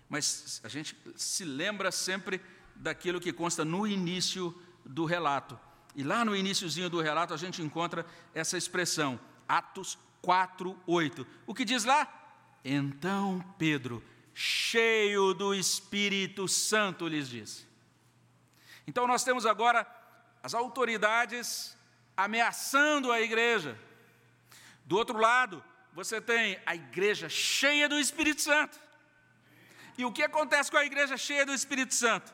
Mas 0.10 0.62
a 0.64 0.68
gente 0.68 0.98
se 1.16 1.44
lembra 1.44 1.92
sempre 1.92 2.42
daquilo 2.76 3.20
que 3.20 3.34
consta 3.34 3.66
no 3.66 3.88
início 3.88 4.56
do 4.86 5.06
relato. 5.06 5.60
E 5.96 6.04
lá 6.04 6.24
no 6.24 6.36
iníciozinho 6.36 6.90
do 6.90 7.02
relato 7.02 7.34
a 7.34 7.38
gente 7.38 7.62
encontra 7.62 8.06
essa 8.34 8.58
expressão, 8.58 9.20
Atos 9.48 9.98
4, 10.22 10.78
8. 10.86 11.26
O 11.46 11.54
que 11.54 11.66
diz 11.66 11.84
lá? 11.84 12.14
Então 12.64 13.44
Pedro, 13.58 14.04
cheio 14.34 15.34
do 15.34 15.54
Espírito 15.54 16.48
Santo, 16.48 17.08
lhes 17.08 17.28
disse. 17.28 17.66
Então 18.86 19.08
nós 19.08 19.24
temos 19.24 19.46
agora 19.46 19.86
as 20.48 20.54
autoridades 20.54 21.76
ameaçando 22.16 23.12
a 23.12 23.20
igreja. 23.20 23.78
Do 24.86 24.96
outro 24.96 25.18
lado, 25.18 25.62
você 25.92 26.22
tem 26.22 26.58
a 26.66 26.74
igreja 26.74 27.28
cheia 27.28 27.90
do 27.90 28.00
Espírito 28.00 28.42
Santo. 28.42 28.80
E 29.98 30.06
o 30.06 30.12
que 30.12 30.24
acontece 30.24 30.72
com 30.72 30.78
a 30.78 30.86
igreja 30.86 31.18
cheia 31.18 31.46
do 31.46 31.54
Espírito 31.54 31.94
Santo? 31.94 32.34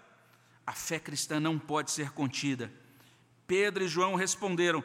A 0.63 0.73
fé 0.73 0.99
cristã 0.99 1.39
não 1.39 1.57
pode 1.57 1.89
ser 1.89 2.11
contida. 2.11 2.71
Pedro 3.47 3.83
e 3.83 3.87
João 3.87 4.13
responderam: 4.13 4.83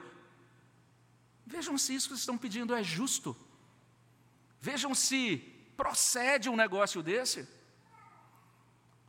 Vejam 1.45 1.77
se 1.77 1.95
isso 1.95 2.09
que 2.09 2.14
estão 2.14 2.38
pedindo 2.38 2.75
é 2.75 2.83
justo. 2.83 3.37
Vejam 4.59 4.95
se 4.95 5.37
procede 5.77 6.49
um 6.49 6.57
negócio 6.57 7.03
desse. 7.03 7.47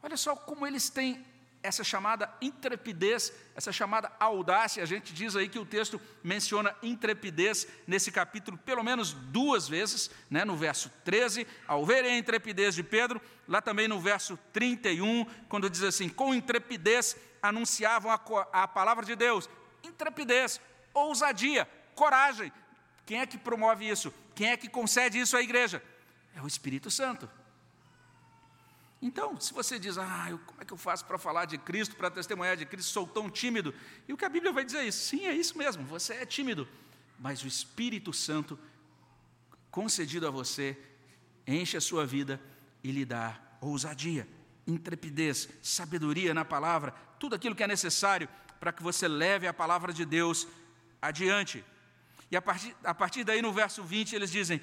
Olha 0.04 0.18
só 0.18 0.36
como 0.36 0.68
eles 0.68 0.90
têm 0.90 1.26
essa 1.62 1.84
chamada 1.84 2.34
intrepidez, 2.42 3.34
essa 3.56 3.72
chamada 3.72 4.12
audácia, 4.20 4.82
a 4.82 4.86
gente 4.86 5.14
diz 5.14 5.36
aí 5.36 5.50
que 5.50 5.60
o 5.60 5.66
texto 5.66 6.00
menciona 6.24 6.76
intrepidez 6.82 7.68
nesse 7.86 8.12
capítulo 8.12 8.58
pelo 8.58 8.84
menos 8.84 9.14
duas 9.14 9.68
vezes, 9.68 10.10
né, 10.30 10.46
no 10.46 10.56
verso 10.56 10.90
13, 11.04 11.46
ao 11.68 11.86
verem 11.86 12.14
a 12.14 12.18
intrepidez 12.18 12.76
de 12.76 12.84
Pedro, 12.84 13.22
lá 13.48 13.62
também 13.62 13.88
no 13.88 14.00
verso 14.00 14.38
31, 14.54 15.26
quando 15.50 15.70
diz 15.70 15.84
assim: 15.84 16.08
com 16.08 16.34
intrepidez 16.34 17.18
anunciavam 17.42 18.12
a, 18.12 18.20
a 18.54 18.68
palavra 18.68 19.06
de 19.06 19.16
Deus, 19.16 19.50
intrepidez, 19.84 20.62
ousadia, 20.94 21.68
coragem. 21.94 22.52
Quem 23.06 23.20
é 23.20 23.26
que 23.26 23.38
promove 23.38 23.90
isso? 23.90 24.14
Quem 24.34 24.52
é 24.52 24.58
que 24.58 24.70
concede 24.70 25.20
isso 25.20 25.36
à 25.36 25.42
igreja? 25.42 25.84
É 26.36 26.42
o 26.42 26.48
Espírito 26.48 26.90
Santo. 26.90 27.30
Então, 29.02 29.40
se 29.40 29.54
você 29.54 29.80
diz, 29.80 29.98
ah, 29.98 30.28
como 30.46 30.62
é 30.62 30.66
que 30.66 30.74
eu 30.74 30.78
faço 30.78 31.06
para 31.06 31.18
falar 31.18 31.46
de 31.46 31.58
Cristo, 31.58 31.96
para 31.96 32.12
testemunhar 32.12 32.58
de 32.58 32.66
Cristo, 32.66 32.92
sou 32.92 33.08
tão 33.08 33.30
tímido, 33.30 33.74
e 34.08 34.14
o 34.14 34.18
que 34.18 34.26
a 34.26 34.30
Bíblia 34.30 34.52
vai 34.52 34.66
dizer 34.66 34.80
é 34.80 34.88
isso, 34.88 35.08
sim, 35.08 35.26
é 35.26 35.34
isso 35.34 35.58
mesmo, 35.58 35.86
você 35.86 36.16
é 36.16 36.26
tímido, 36.26 36.68
mas 37.18 37.42
o 37.42 37.48
Espírito 37.48 38.12
Santo, 38.12 38.60
concedido 39.72 40.28
a 40.28 40.32
você, 40.32 40.78
enche 41.48 41.78
a 41.78 41.82
sua 41.82 42.06
vida 42.06 42.42
e 42.84 42.92
lhe 42.92 43.06
dá 43.06 43.40
ousadia, 43.62 44.28
intrepidez, 44.68 45.48
sabedoria 45.62 46.34
na 46.34 46.44
palavra, 46.44 46.92
tudo 47.18 47.36
aquilo 47.36 47.56
que 47.56 47.64
é 47.64 47.68
necessário 47.68 48.28
para 48.60 48.74
que 48.74 48.84
você 48.84 49.08
leve 49.08 49.48
a 49.48 49.54
palavra 49.54 49.94
de 49.94 50.06
Deus 50.06 50.46
adiante. 51.02 51.64
E 52.30 52.36
a 52.36 52.42
partir, 52.42 52.76
a 52.84 52.94
partir 52.94 53.24
daí, 53.24 53.42
no 53.42 53.52
verso 53.52 53.84
20, 53.84 54.16
eles 54.16 54.32
dizem: 54.32 54.62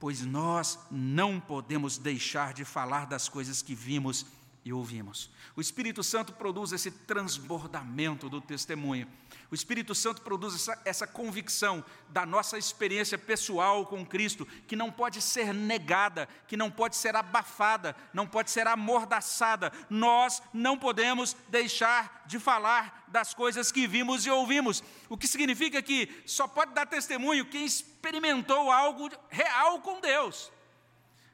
pois 0.00 0.22
nós 0.22 0.78
não 0.90 1.38
podemos 1.38 1.98
deixar 1.98 2.54
de 2.54 2.64
falar 2.64 3.04
das 3.06 3.28
coisas 3.28 3.60
que 3.60 3.74
vimos 3.74 4.24
e 4.64 4.72
ouvimos. 4.72 5.30
O 5.56 5.60
Espírito 5.60 6.02
Santo 6.02 6.32
produz 6.32 6.72
esse 6.72 6.90
transbordamento 6.90 8.28
do 8.28 8.40
testemunho. 8.40 9.08
O 9.50 9.54
Espírito 9.54 9.94
Santo 9.94 10.22
produz 10.22 10.54
essa, 10.54 10.82
essa, 10.84 11.06
convicção 11.06 11.84
da 12.08 12.24
nossa 12.26 12.58
experiência 12.58 13.18
pessoal 13.18 13.86
com 13.86 14.04
Cristo, 14.06 14.46
que 14.68 14.76
não 14.76 14.92
pode 14.92 15.20
ser 15.20 15.52
negada, 15.52 16.28
que 16.46 16.56
não 16.56 16.70
pode 16.70 16.96
ser 16.96 17.16
abafada, 17.16 17.96
não 18.12 18.26
pode 18.26 18.50
ser 18.50 18.66
amordaçada. 18.66 19.72
Nós 19.88 20.42
não 20.52 20.78
podemos 20.78 21.34
deixar 21.48 22.24
de 22.26 22.38
falar 22.38 23.04
das 23.08 23.34
coisas 23.34 23.72
que 23.72 23.86
vimos 23.86 24.24
e 24.26 24.30
ouvimos. 24.30 24.84
O 25.08 25.16
que 25.16 25.26
significa 25.26 25.82
que 25.82 26.22
só 26.26 26.46
pode 26.46 26.72
dar 26.72 26.86
testemunho 26.86 27.46
quem 27.46 27.64
experimentou 27.64 28.70
algo 28.70 29.10
real 29.28 29.80
com 29.80 30.00
Deus. 30.00 30.52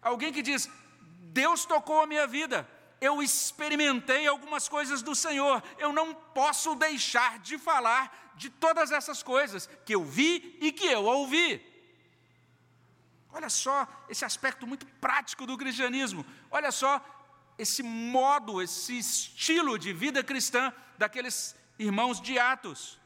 Alguém 0.01 0.33
que 0.33 0.43
diz: 0.43 0.71
Deus 1.37 1.67
tocou 1.67 2.01
a 2.01 2.07
minha 2.07 2.27
vida, 2.27 2.67
eu 3.01 3.23
experimentei 3.23 4.27
algumas 4.27 4.69
coisas 4.69 5.03
do 5.03 5.15
Senhor, 5.15 5.63
eu 5.79 5.93
não 5.93 6.15
posso 6.15 6.75
deixar 6.75 7.39
de 7.41 7.59
falar 7.59 8.33
de 8.37 8.51
todas 8.51 8.91
essas 8.91 9.23
coisas 9.23 9.69
que 9.85 9.95
eu 9.95 10.05
vi 10.05 10.59
e 10.61 10.73
que 10.73 10.87
eu 10.87 11.05
ouvi. 11.05 11.63
Olha 13.33 13.51
só 13.51 13.87
esse 14.09 14.25
aspecto 14.25 14.67
muito 14.67 14.87
prático 14.87 15.47
do 15.47 15.59
cristianismo, 15.59 16.25
olha 16.51 16.73
só 16.73 17.05
esse 17.59 17.83
modo, 17.83 18.63
esse 18.63 18.99
estilo 18.99 19.79
de 19.79 19.93
vida 19.93 20.23
cristã 20.23 20.73
daqueles 20.97 21.55
irmãos 21.79 22.21
de 22.21 22.39
Atos. 22.39 22.99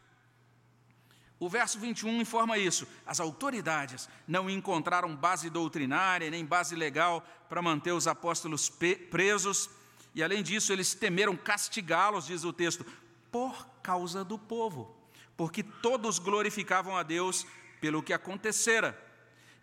O 1.38 1.48
verso 1.48 1.78
21 1.78 2.20
informa 2.20 2.58
isso. 2.58 2.86
As 3.06 3.18
autoridades 3.18 4.08
não 4.28 4.50
encontraram 4.50 5.16
base 5.16 5.48
doutrinária 5.48 6.30
nem 6.30 6.44
base 6.44 6.76
legal 6.76 7.26
para 7.48 7.62
manter 7.62 7.92
os 7.92 8.06
apóstolos 8.06 8.68
presos 9.10 9.70
e 10.14 10.22
além 10.22 10.42
disso, 10.42 10.72
eles 10.72 10.94
temeram 10.94 11.36
castigá-los, 11.36 12.26
diz 12.26 12.44
o 12.44 12.52
texto, 12.52 12.84
por 13.30 13.66
causa 13.82 14.24
do 14.24 14.38
povo, 14.38 14.96
porque 15.36 15.62
todos 15.62 16.18
glorificavam 16.18 16.96
a 16.96 17.02
Deus 17.02 17.46
pelo 17.80 18.02
que 18.02 18.12
acontecera. 18.12 18.98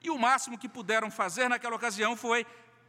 E 0.02 0.10
o 0.10 0.18
máximo 0.18 0.58
que 0.58 0.70
puderam 0.70 1.12
fazer 1.12 1.50
naquela 1.50 1.76
ocasião 1.76 2.16
foi 2.16 2.46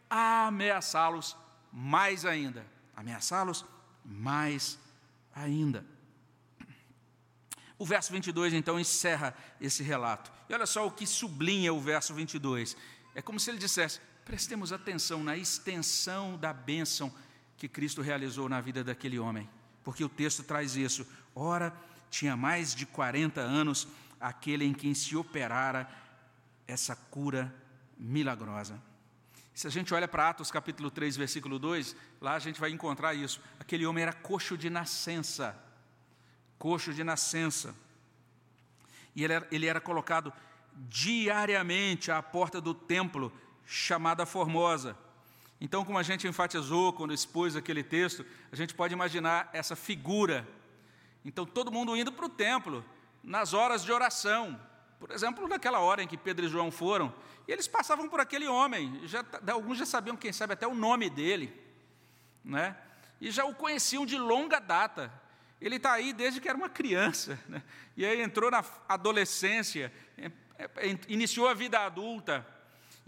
ameaçá-los 0.08 1.36
mais 1.72 2.24
ainda. 2.24 2.64
Ameaçá-los 2.94 3.64
mais 4.04 4.78
ainda. 5.34 5.84
O 7.78 7.86
verso 7.86 8.12
22 8.12 8.54
então 8.54 8.78
encerra 8.78 9.34
esse 9.60 9.82
relato. 9.82 10.32
E 10.48 10.54
olha 10.54 10.66
só 10.66 10.86
o 10.86 10.90
que 10.90 11.06
sublinha 11.06 11.72
o 11.72 11.80
verso 11.80 12.12
22. 12.12 12.76
É 13.14 13.22
como 13.22 13.38
se 13.38 13.50
ele 13.50 13.58
dissesse: 13.58 14.00
prestemos 14.24 14.72
atenção 14.72 15.22
na 15.22 15.36
extensão 15.36 16.36
da 16.36 16.52
bênção 16.52 17.12
que 17.58 17.68
Cristo 17.68 18.00
realizou 18.00 18.48
na 18.48 18.60
vida 18.60 18.84
daquele 18.84 19.18
homem, 19.18 19.50
porque 19.82 20.04
o 20.04 20.08
texto 20.08 20.44
traz 20.44 20.76
isso. 20.76 21.06
Ora, 21.34 21.76
tinha 22.08 22.36
mais 22.36 22.74
de 22.74 22.86
40 22.86 23.40
anos 23.40 23.88
aquele 24.20 24.64
em 24.64 24.72
quem 24.72 24.94
se 24.94 25.16
operara 25.16 25.90
essa 26.68 26.94
cura 26.94 27.52
milagrosa. 27.98 28.80
Se 29.52 29.66
a 29.66 29.70
gente 29.70 29.92
olha 29.92 30.06
para 30.06 30.28
Atos 30.28 30.52
capítulo 30.52 30.88
3, 30.88 31.16
versículo 31.16 31.58
2, 31.58 31.96
lá 32.20 32.34
a 32.34 32.38
gente 32.38 32.60
vai 32.60 32.70
encontrar 32.70 33.12
isso. 33.12 33.40
Aquele 33.58 33.84
homem 33.84 34.02
era 34.02 34.12
coxo 34.12 34.56
de 34.56 34.70
nascença. 34.70 35.58
Coxo 36.60 36.94
de 36.94 37.02
nascença. 37.02 37.74
E 39.16 39.24
ele 39.24 39.32
era, 39.32 39.48
ele 39.50 39.66
era 39.66 39.80
colocado 39.80 40.32
diariamente 40.76 42.12
à 42.12 42.22
porta 42.22 42.60
do 42.60 42.72
templo, 42.72 43.32
chamada 43.66 44.24
Formosa 44.24 44.96
então, 45.60 45.84
como 45.84 45.98
a 45.98 46.02
gente 46.02 46.26
enfatizou 46.28 46.92
quando 46.92 47.12
expôs 47.12 47.56
aquele 47.56 47.82
texto, 47.82 48.24
a 48.52 48.56
gente 48.56 48.74
pode 48.74 48.94
imaginar 48.94 49.50
essa 49.52 49.74
figura. 49.74 50.46
Então, 51.24 51.44
todo 51.44 51.72
mundo 51.72 51.96
indo 51.96 52.12
para 52.12 52.26
o 52.26 52.28
templo, 52.28 52.84
nas 53.22 53.52
horas 53.52 53.84
de 53.84 53.90
oração. 53.90 54.58
Por 55.00 55.10
exemplo, 55.10 55.48
naquela 55.48 55.80
hora 55.80 56.02
em 56.02 56.06
que 56.06 56.16
Pedro 56.16 56.46
e 56.46 56.48
João 56.48 56.70
foram, 56.70 57.12
e 57.46 57.52
eles 57.52 57.66
passavam 57.66 58.08
por 58.08 58.20
aquele 58.20 58.46
homem, 58.46 59.00
já, 59.04 59.24
alguns 59.52 59.78
já 59.78 59.86
sabiam, 59.86 60.16
quem 60.16 60.32
sabe, 60.32 60.52
até 60.52 60.66
o 60.66 60.74
nome 60.74 61.10
dele, 61.10 61.52
né? 62.44 62.76
e 63.20 63.30
já 63.30 63.44
o 63.44 63.54
conheciam 63.54 64.06
de 64.06 64.16
longa 64.16 64.60
data. 64.60 65.12
Ele 65.60 65.76
está 65.76 65.92
aí 65.92 66.12
desde 66.12 66.40
que 66.40 66.48
era 66.48 66.56
uma 66.56 66.68
criança, 66.68 67.38
né? 67.48 67.62
e 67.96 68.04
aí 68.04 68.20
entrou 68.20 68.50
na 68.50 68.64
adolescência, 68.88 69.92
iniciou 71.08 71.48
a 71.48 71.54
vida 71.54 71.80
adulta, 71.80 72.46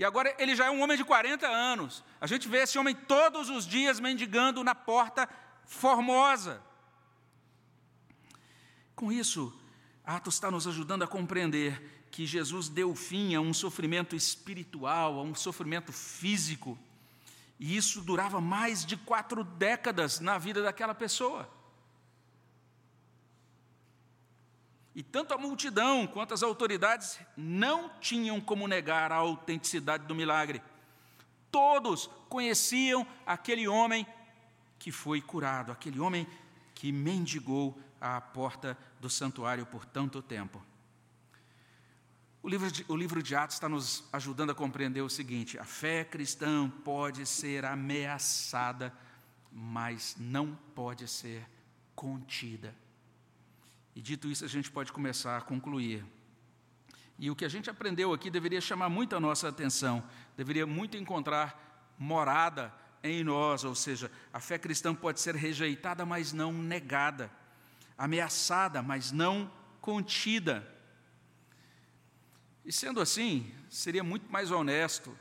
e 0.00 0.04
agora 0.04 0.34
ele 0.38 0.56
já 0.56 0.64
é 0.64 0.70
um 0.70 0.80
homem 0.80 0.96
de 0.96 1.04
40 1.04 1.46
anos. 1.46 2.02
A 2.18 2.26
gente 2.26 2.48
vê 2.48 2.62
esse 2.62 2.78
homem 2.78 2.94
todos 2.94 3.50
os 3.50 3.66
dias 3.66 4.00
mendigando 4.00 4.64
na 4.64 4.74
porta 4.74 5.28
formosa. 5.66 6.62
Com 8.96 9.12
isso, 9.12 9.54
Atos 10.02 10.36
está 10.36 10.50
nos 10.50 10.66
ajudando 10.66 11.02
a 11.02 11.06
compreender 11.06 12.06
que 12.10 12.24
Jesus 12.24 12.66
deu 12.66 12.94
fim 12.94 13.34
a 13.34 13.42
um 13.42 13.52
sofrimento 13.52 14.16
espiritual, 14.16 15.18
a 15.18 15.22
um 15.22 15.34
sofrimento 15.34 15.92
físico. 15.92 16.78
E 17.58 17.76
isso 17.76 18.00
durava 18.00 18.40
mais 18.40 18.86
de 18.86 18.96
quatro 18.96 19.44
décadas 19.44 20.18
na 20.18 20.38
vida 20.38 20.62
daquela 20.62 20.94
pessoa. 20.94 21.46
E 25.00 25.02
tanto 25.02 25.32
a 25.32 25.38
multidão 25.38 26.06
quanto 26.06 26.34
as 26.34 26.42
autoridades 26.42 27.18
não 27.34 27.88
tinham 28.02 28.38
como 28.38 28.68
negar 28.68 29.10
a 29.10 29.14
autenticidade 29.14 30.04
do 30.04 30.14
milagre. 30.14 30.60
Todos 31.50 32.10
conheciam 32.28 33.06
aquele 33.24 33.66
homem 33.66 34.06
que 34.78 34.92
foi 34.92 35.22
curado, 35.22 35.72
aquele 35.72 35.98
homem 35.98 36.26
que 36.74 36.92
mendigou 36.92 37.80
à 37.98 38.20
porta 38.20 38.76
do 39.00 39.08
santuário 39.08 39.64
por 39.64 39.86
tanto 39.86 40.20
tempo. 40.20 40.62
O 42.42 42.48
livro, 42.50 42.70
de, 42.70 42.84
o 42.86 42.94
livro 42.94 43.22
de 43.22 43.34
Atos 43.34 43.56
está 43.56 43.70
nos 43.70 44.04
ajudando 44.12 44.50
a 44.50 44.54
compreender 44.54 45.00
o 45.00 45.08
seguinte: 45.08 45.58
a 45.58 45.64
fé 45.64 46.04
cristã 46.04 46.68
pode 46.68 47.24
ser 47.24 47.64
ameaçada, 47.64 48.92
mas 49.50 50.14
não 50.18 50.54
pode 50.74 51.08
ser 51.08 51.48
contida. 51.94 52.74
E 54.00 54.02
dito 54.02 54.30
isso, 54.30 54.46
a 54.46 54.48
gente 54.48 54.70
pode 54.70 54.94
começar 54.94 55.36
a 55.36 55.42
concluir. 55.42 56.02
E 57.18 57.30
o 57.30 57.36
que 57.36 57.44
a 57.44 57.50
gente 57.50 57.68
aprendeu 57.68 58.14
aqui 58.14 58.30
deveria 58.30 58.58
chamar 58.58 58.88
muito 58.88 59.14
a 59.14 59.20
nossa 59.20 59.46
atenção, 59.46 60.02
deveria 60.38 60.66
muito 60.66 60.96
encontrar 60.96 61.94
morada 61.98 62.72
em 63.02 63.22
nós, 63.22 63.62
ou 63.62 63.74
seja, 63.74 64.10
a 64.32 64.40
fé 64.40 64.58
cristã 64.58 64.94
pode 64.94 65.20
ser 65.20 65.34
rejeitada, 65.34 66.06
mas 66.06 66.32
não 66.32 66.50
negada, 66.50 67.30
ameaçada, 67.98 68.80
mas 68.80 69.12
não 69.12 69.52
contida. 69.82 70.66
E 72.64 72.72
sendo 72.72 73.02
assim, 73.02 73.52
seria 73.68 74.02
muito 74.02 74.32
mais 74.32 74.50
honesto, 74.50 75.14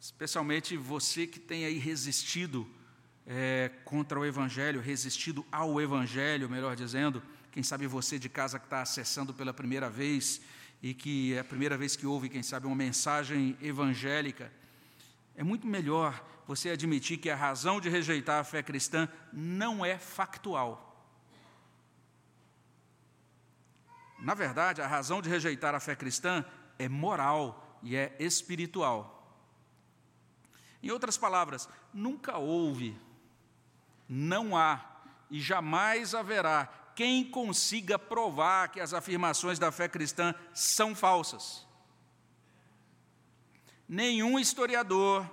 especialmente 0.00 0.78
você 0.78 1.26
que 1.26 1.38
tem 1.38 1.66
aí 1.66 1.76
resistido 1.76 2.66
é, 3.26 3.70
contra 3.84 4.18
o 4.18 4.24
Evangelho, 4.24 4.80
resistido 4.80 5.44
ao 5.52 5.78
Evangelho, 5.78 6.48
melhor 6.48 6.74
dizendo, 6.74 7.22
quem 7.56 7.62
sabe 7.62 7.86
você 7.86 8.18
de 8.18 8.28
casa 8.28 8.58
que 8.58 8.66
está 8.66 8.82
acessando 8.82 9.32
pela 9.32 9.50
primeira 9.50 9.88
vez 9.88 10.42
e 10.82 10.92
que 10.92 11.32
é 11.32 11.38
a 11.38 11.44
primeira 11.44 11.74
vez 11.74 11.96
que 11.96 12.06
ouve, 12.06 12.28
quem 12.28 12.42
sabe, 12.42 12.66
uma 12.66 12.76
mensagem 12.76 13.56
evangélica. 13.62 14.52
É 15.34 15.42
muito 15.42 15.66
melhor 15.66 16.22
você 16.46 16.68
admitir 16.68 17.16
que 17.16 17.30
a 17.30 17.34
razão 17.34 17.80
de 17.80 17.88
rejeitar 17.88 18.38
a 18.40 18.44
fé 18.44 18.62
cristã 18.62 19.08
não 19.32 19.82
é 19.82 19.96
factual. 19.96 21.02
Na 24.18 24.34
verdade, 24.34 24.82
a 24.82 24.86
razão 24.86 25.22
de 25.22 25.30
rejeitar 25.30 25.74
a 25.74 25.80
fé 25.80 25.96
cristã 25.96 26.44
é 26.78 26.90
moral 26.90 27.80
e 27.82 27.96
é 27.96 28.14
espiritual. 28.18 29.34
Em 30.82 30.90
outras 30.90 31.16
palavras, 31.16 31.66
nunca 31.90 32.36
houve, 32.36 33.00
não 34.06 34.54
há 34.54 34.84
e 35.30 35.40
jamais 35.40 36.14
haverá 36.14 36.84
quem 36.96 37.22
consiga 37.22 37.98
provar 37.98 38.72
que 38.72 38.80
as 38.80 38.94
afirmações 38.94 39.58
da 39.58 39.70
fé 39.70 39.86
cristã 39.86 40.34
são 40.54 40.94
falsas. 40.94 41.66
Nenhum 43.86 44.38
historiador 44.38 45.30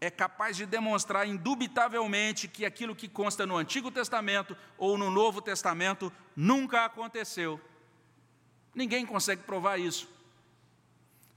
é 0.00 0.10
capaz 0.10 0.56
de 0.56 0.64
demonstrar 0.64 1.28
indubitavelmente 1.28 2.48
que 2.48 2.64
aquilo 2.64 2.96
que 2.96 3.08
consta 3.08 3.44
no 3.44 3.58
Antigo 3.58 3.90
Testamento 3.90 4.56
ou 4.78 4.96
no 4.96 5.10
Novo 5.10 5.42
Testamento 5.42 6.10
nunca 6.34 6.86
aconteceu. 6.86 7.60
Ninguém 8.74 9.04
consegue 9.04 9.42
provar 9.42 9.78
isso. 9.78 10.08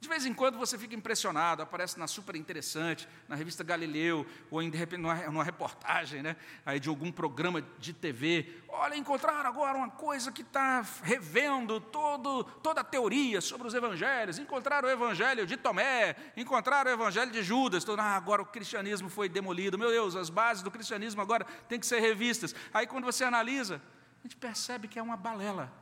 De 0.01 0.09
vez 0.09 0.25
em 0.25 0.33
quando 0.33 0.57
você 0.57 0.79
fica 0.79 0.95
impressionado, 0.95 1.61
aparece 1.61 1.99
na 1.99 2.07
Super 2.07 2.35
Interessante, 2.35 3.07
na 3.29 3.35
revista 3.35 3.63
Galileu, 3.63 4.25
ou 4.49 4.59
em, 4.59 4.67
de 4.67 4.75
repente 4.75 4.99
numa, 4.99 5.13
numa 5.27 5.43
reportagem 5.43 6.23
né, 6.23 6.35
aí 6.65 6.79
de 6.79 6.89
algum 6.89 7.11
programa 7.11 7.61
de 7.77 7.93
TV. 7.93 8.51
Olha, 8.67 8.95
encontraram 8.95 9.47
agora 9.47 9.77
uma 9.77 9.91
coisa 9.91 10.31
que 10.31 10.41
está 10.41 10.83
revendo 11.03 11.79
todo, 11.79 12.43
toda 12.43 12.81
a 12.81 12.83
teoria 12.83 13.41
sobre 13.41 13.67
os 13.67 13.75
evangelhos. 13.75 14.39
Encontraram 14.39 14.87
o 14.87 14.91
evangelho 14.91 15.45
de 15.45 15.55
Tomé, 15.55 16.15
encontraram 16.35 16.89
o 16.89 16.93
evangelho 16.95 17.29
de 17.29 17.43
Judas. 17.43 17.83
Então, 17.83 17.95
ah, 17.99 18.15
agora 18.15 18.41
o 18.41 18.45
cristianismo 18.45 19.07
foi 19.07 19.29
demolido. 19.29 19.77
Meu 19.77 19.91
Deus, 19.91 20.15
as 20.15 20.31
bases 20.31 20.63
do 20.63 20.71
cristianismo 20.71 21.21
agora 21.21 21.45
têm 21.69 21.79
que 21.79 21.85
ser 21.85 21.99
revistas. 21.99 22.55
Aí 22.73 22.87
quando 22.87 23.05
você 23.05 23.23
analisa, 23.23 23.79
a 24.19 24.23
gente 24.23 24.35
percebe 24.35 24.87
que 24.87 24.97
é 24.97 25.01
uma 25.03 25.15
balela. 25.15 25.80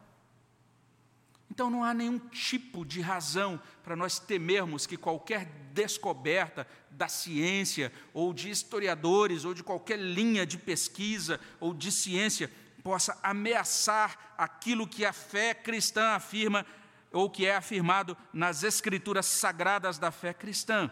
Então 1.59 1.69
não 1.69 1.83
há 1.83 1.93
nenhum 1.93 2.17
tipo 2.17 2.85
de 2.85 3.01
razão 3.01 3.61
para 3.83 3.93
nós 3.93 4.17
temermos 4.17 4.85
que 4.85 4.95
qualquer 4.95 5.43
descoberta 5.73 6.65
da 6.89 7.09
ciência, 7.09 7.91
ou 8.13 8.33
de 8.33 8.49
historiadores, 8.49 9.43
ou 9.43 9.53
de 9.53 9.61
qualquer 9.61 9.99
linha 9.99 10.45
de 10.45 10.57
pesquisa 10.57 11.37
ou 11.59 11.73
de 11.73 11.91
ciência 11.91 12.49
possa 12.81 13.19
ameaçar 13.21 14.35
aquilo 14.37 14.87
que 14.87 15.03
a 15.03 15.11
fé 15.11 15.53
cristã 15.53 16.11
afirma, 16.11 16.65
ou 17.11 17.29
que 17.29 17.45
é 17.45 17.57
afirmado 17.57 18.15
nas 18.31 18.63
escrituras 18.63 19.25
sagradas 19.25 19.97
da 19.97 20.11
fé 20.11 20.33
cristã. 20.33 20.89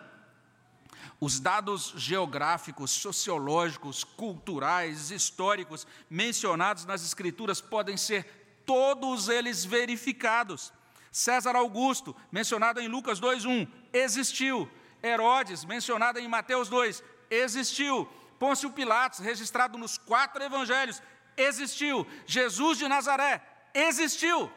Os 1.17 1.39
dados 1.39 1.93
geográficos, 1.95 2.91
sociológicos, 2.91 4.03
culturais, 4.03 5.11
históricos 5.11 5.87
mencionados 6.09 6.85
nas 6.85 7.03
Escrituras 7.03 7.61
podem 7.61 7.95
ser 7.95 8.36
todos 8.67 9.29
eles 9.29 9.65
verificados. 9.65 10.73
César 11.11 11.55
Augusto, 11.55 12.15
mencionado 12.31 12.79
em 12.79 12.87
Lucas 12.87 13.19
2:1, 13.19 13.67
existiu. 13.91 14.69
Herodes, 15.01 15.63
mencionado 15.63 16.19
em 16.19 16.27
Mateus 16.27 16.67
2, 16.69 17.03
existiu. 17.31 18.05
Pôncio 18.37 18.69
Pilatos, 18.71 19.19
registrado 19.19 19.77
nos 19.77 19.97
quatro 19.97 20.43
evangelhos, 20.43 21.01
existiu. 21.35 22.05
Jesus 22.25 22.77
de 22.77 22.87
Nazaré, 22.87 23.41
existiu. 23.73 24.51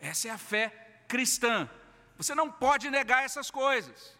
Essa 0.00 0.28
é 0.28 0.30
a 0.30 0.38
fé 0.38 0.64
cristã. 1.08 1.68
Você 2.16 2.34
não 2.34 2.50
pode 2.50 2.88
negar 2.90 3.24
essas 3.24 3.50
coisas. 3.50 4.16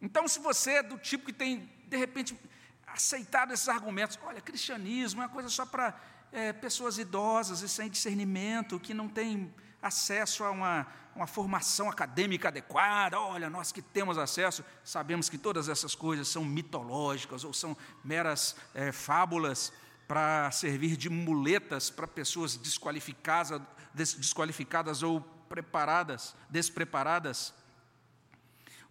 Então, 0.00 0.26
se 0.28 0.38
você 0.38 0.70
é 0.74 0.82
do 0.82 0.96
tipo 0.98 1.26
que 1.26 1.32
tem, 1.32 1.70
de 1.86 1.96
repente, 1.96 2.38
aceitado 2.86 3.52
esses 3.52 3.68
argumentos, 3.68 4.18
olha, 4.22 4.40
cristianismo 4.40 5.20
é 5.20 5.26
uma 5.26 5.32
coisa 5.32 5.48
só 5.48 5.66
para 5.66 5.98
é, 6.32 6.52
pessoas 6.52 6.98
idosas 6.98 7.62
e 7.62 7.68
sem 7.68 7.88
discernimento, 7.88 8.78
que 8.78 8.94
não 8.94 9.08
têm 9.08 9.52
acesso 9.82 10.44
a 10.44 10.50
uma, 10.50 10.86
uma 11.14 11.26
formação 11.26 11.88
acadêmica 11.88 12.48
adequada. 12.48 13.20
Olha, 13.20 13.50
nós 13.50 13.72
que 13.72 13.82
temos 13.82 14.18
acesso, 14.18 14.64
sabemos 14.84 15.28
que 15.28 15.38
todas 15.38 15.68
essas 15.68 15.94
coisas 15.94 16.28
são 16.28 16.44
mitológicas 16.44 17.44
ou 17.44 17.52
são 17.52 17.76
meras 18.04 18.56
é, 18.74 18.92
fábulas 18.92 19.72
para 20.06 20.50
servir 20.50 20.96
de 20.96 21.08
muletas 21.08 21.88
para 21.88 22.06
pessoas 22.06 22.56
desqualificadas, 22.56 23.62
desqualificadas 23.94 25.02
ou 25.02 25.20
preparadas, 25.48 26.34
despreparadas. 26.48 27.54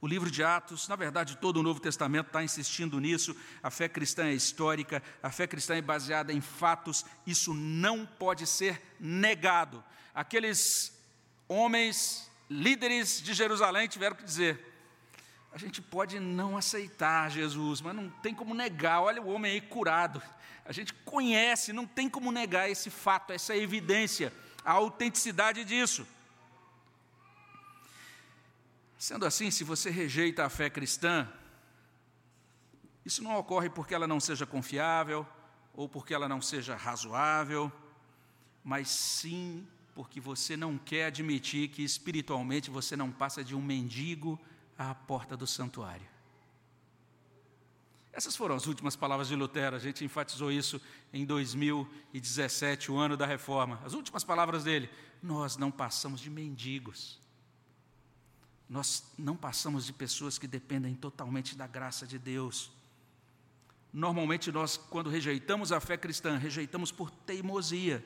O 0.01 0.07
livro 0.07 0.31
de 0.31 0.41
Atos, 0.41 0.87
na 0.87 0.95
verdade, 0.95 1.37
todo 1.37 1.57
o 1.57 1.63
Novo 1.63 1.81
Testamento 1.81 2.27
está 2.27 2.41
insistindo 2.41 2.99
nisso. 2.99 3.35
A 3.61 3.69
fé 3.69 3.89
cristã 3.89 4.27
é 4.27 4.33
histórica, 4.33 5.03
a 5.21 5.29
fé 5.29 5.45
cristã 5.45 5.75
é 5.75 5.81
baseada 5.81 6.31
em 6.31 6.39
fatos, 6.39 7.05
isso 7.27 7.53
não 7.53 8.05
pode 8.05 8.47
ser 8.47 8.81
negado. 8.97 9.83
Aqueles 10.15 10.97
homens, 11.49 12.31
líderes 12.49 13.21
de 13.21 13.33
Jerusalém, 13.33 13.89
tiveram 13.89 14.15
que 14.15 14.23
dizer: 14.23 14.65
a 15.51 15.57
gente 15.57 15.81
pode 15.81 16.17
não 16.17 16.55
aceitar 16.55 17.29
Jesus, 17.29 17.81
mas 17.81 17.93
não 17.93 18.09
tem 18.09 18.33
como 18.33 18.53
negar. 18.53 19.01
Olha 19.01 19.21
o 19.21 19.27
homem 19.27 19.51
aí 19.51 19.61
curado. 19.61 20.21
A 20.63 20.71
gente 20.71 20.93
conhece, 20.93 21.73
não 21.73 21.85
tem 21.85 22.07
como 22.07 22.31
negar 22.31 22.69
esse 22.69 22.89
fato, 22.89 23.33
essa 23.33 23.55
evidência, 23.55 24.31
a 24.63 24.71
autenticidade 24.73 25.65
disso. 25.65 26.07
Sendo 28.99 29.25
assim, 29.25 29.49
se 29.49 29.63
você 29.63 29.89
rejeita 29.89 30.45
a 30.45 30.49
fé 30.49 30.69
cristã, 30.69 31.25
isso 33.05 33.23
não 33.23 33.33
ocorre 33.37 33.69
porque 33.69 33.95
ela 33.95 34.05
não 34.05 34.19
seja 34.19 34.45
confiável 34.45 35.25
ou 35.73 35.87
porque 35.87 36.13
ela 36.13 36.27
não 36.27 36.41
seja 36.41 36.75
razoável, 36.75 37.71
mas 38.61 38.89
sim 38.89 39.65
porque 39.95 40.19
você 40.19 40.57
não 40.57 40.77
quer 40.77 41.05
admitir 41.05 41.69
que 41.69 41.81
espiritualmente 41.81 42.69
você 42.69 42.97
não 42.97 43.09
passa 43.09 43.41
de 43.41 43.55
um 43.55 43.61
mendigo 43.61 44.37
à 44.77 44.93
porta 44.93 45.37
do 45.37 45.47
santuário. 45.47 46.05
Essas 48.11 48.35
foram 48.35 48.53
as 48.53 48.67
últimas 48.67 48.97
palavras 48.97 49.29
de 49.29 49.35
Lutero, 49.35 49.77
a 49.77 49.79
gente 49.79 50.03
enfatizou 50.03 50.51
isso 50.51 50.81
em 51.13 51.25
2017, 51.25 52.91
o 52.91 52.97
ano 52.97 53.15
da 53.15 53.25
reforma. 53.25 53.79
As 53.85 53.93
últimas 53.93 54.25
palavras 54.25 54.65
dele: 54.65 54.89
Nós 55.23 55.55
não 55.55 55.71
passamos 55.71 56.19
de 56.19 56.29
mendigos 56.29 57.17
nós 58.69 59.03
não 59.17 59.35
passamos 59.35 59.87
de 59.87 59.91
pessoas 59.91 60.37
que 60.37 60.47
dependem 60.47 60.93
totalmente 60.93 61.57
da 61.57 61.65
graça 61.65 62.05
de 62.05 62.19
Deus. 62.19 62.71
Normalmente, 63.91 64.51
nós, 64.51 64.77
quando 64.77 65.09
rejeitamos 65.09 65.71
a 65.71 65.79
fé 65.79 65.97
cristã, 65.97 66.37
rejeitamos 66.37 66.91
por 66.91 67.09
teimosia. 67.09 68.05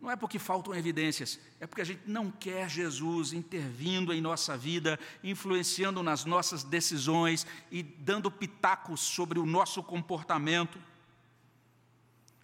Não 0.00 0.08
é 0.08 0.14
porque 0.14 0.38
faltam 0.38 0.74
evidências, 0.74 1.40
é 1.58 1.66
porque 1.66 1.82
a 1.82 1.84
gente 1.84 2.02
não 2.06 2.30
quer 2.30 2.70
Jesus 2.70 3.32
intervindo 3.32 4.14
em 4.14 4.20
nossa 4.20 4.56
vida, 4.56 4.98
influenciando 5.24 6.02
nas 6.02 6.24
nossas 6.24 6.62
decisões 6.62 7.46
e 7.70 7.82
dando 7.82 8.30
pitacos 8.30 9.00
sobre 9.00 9.40
o 9.40 9.44
nosso 9.44 9.82
comportamento. 9.82 10.78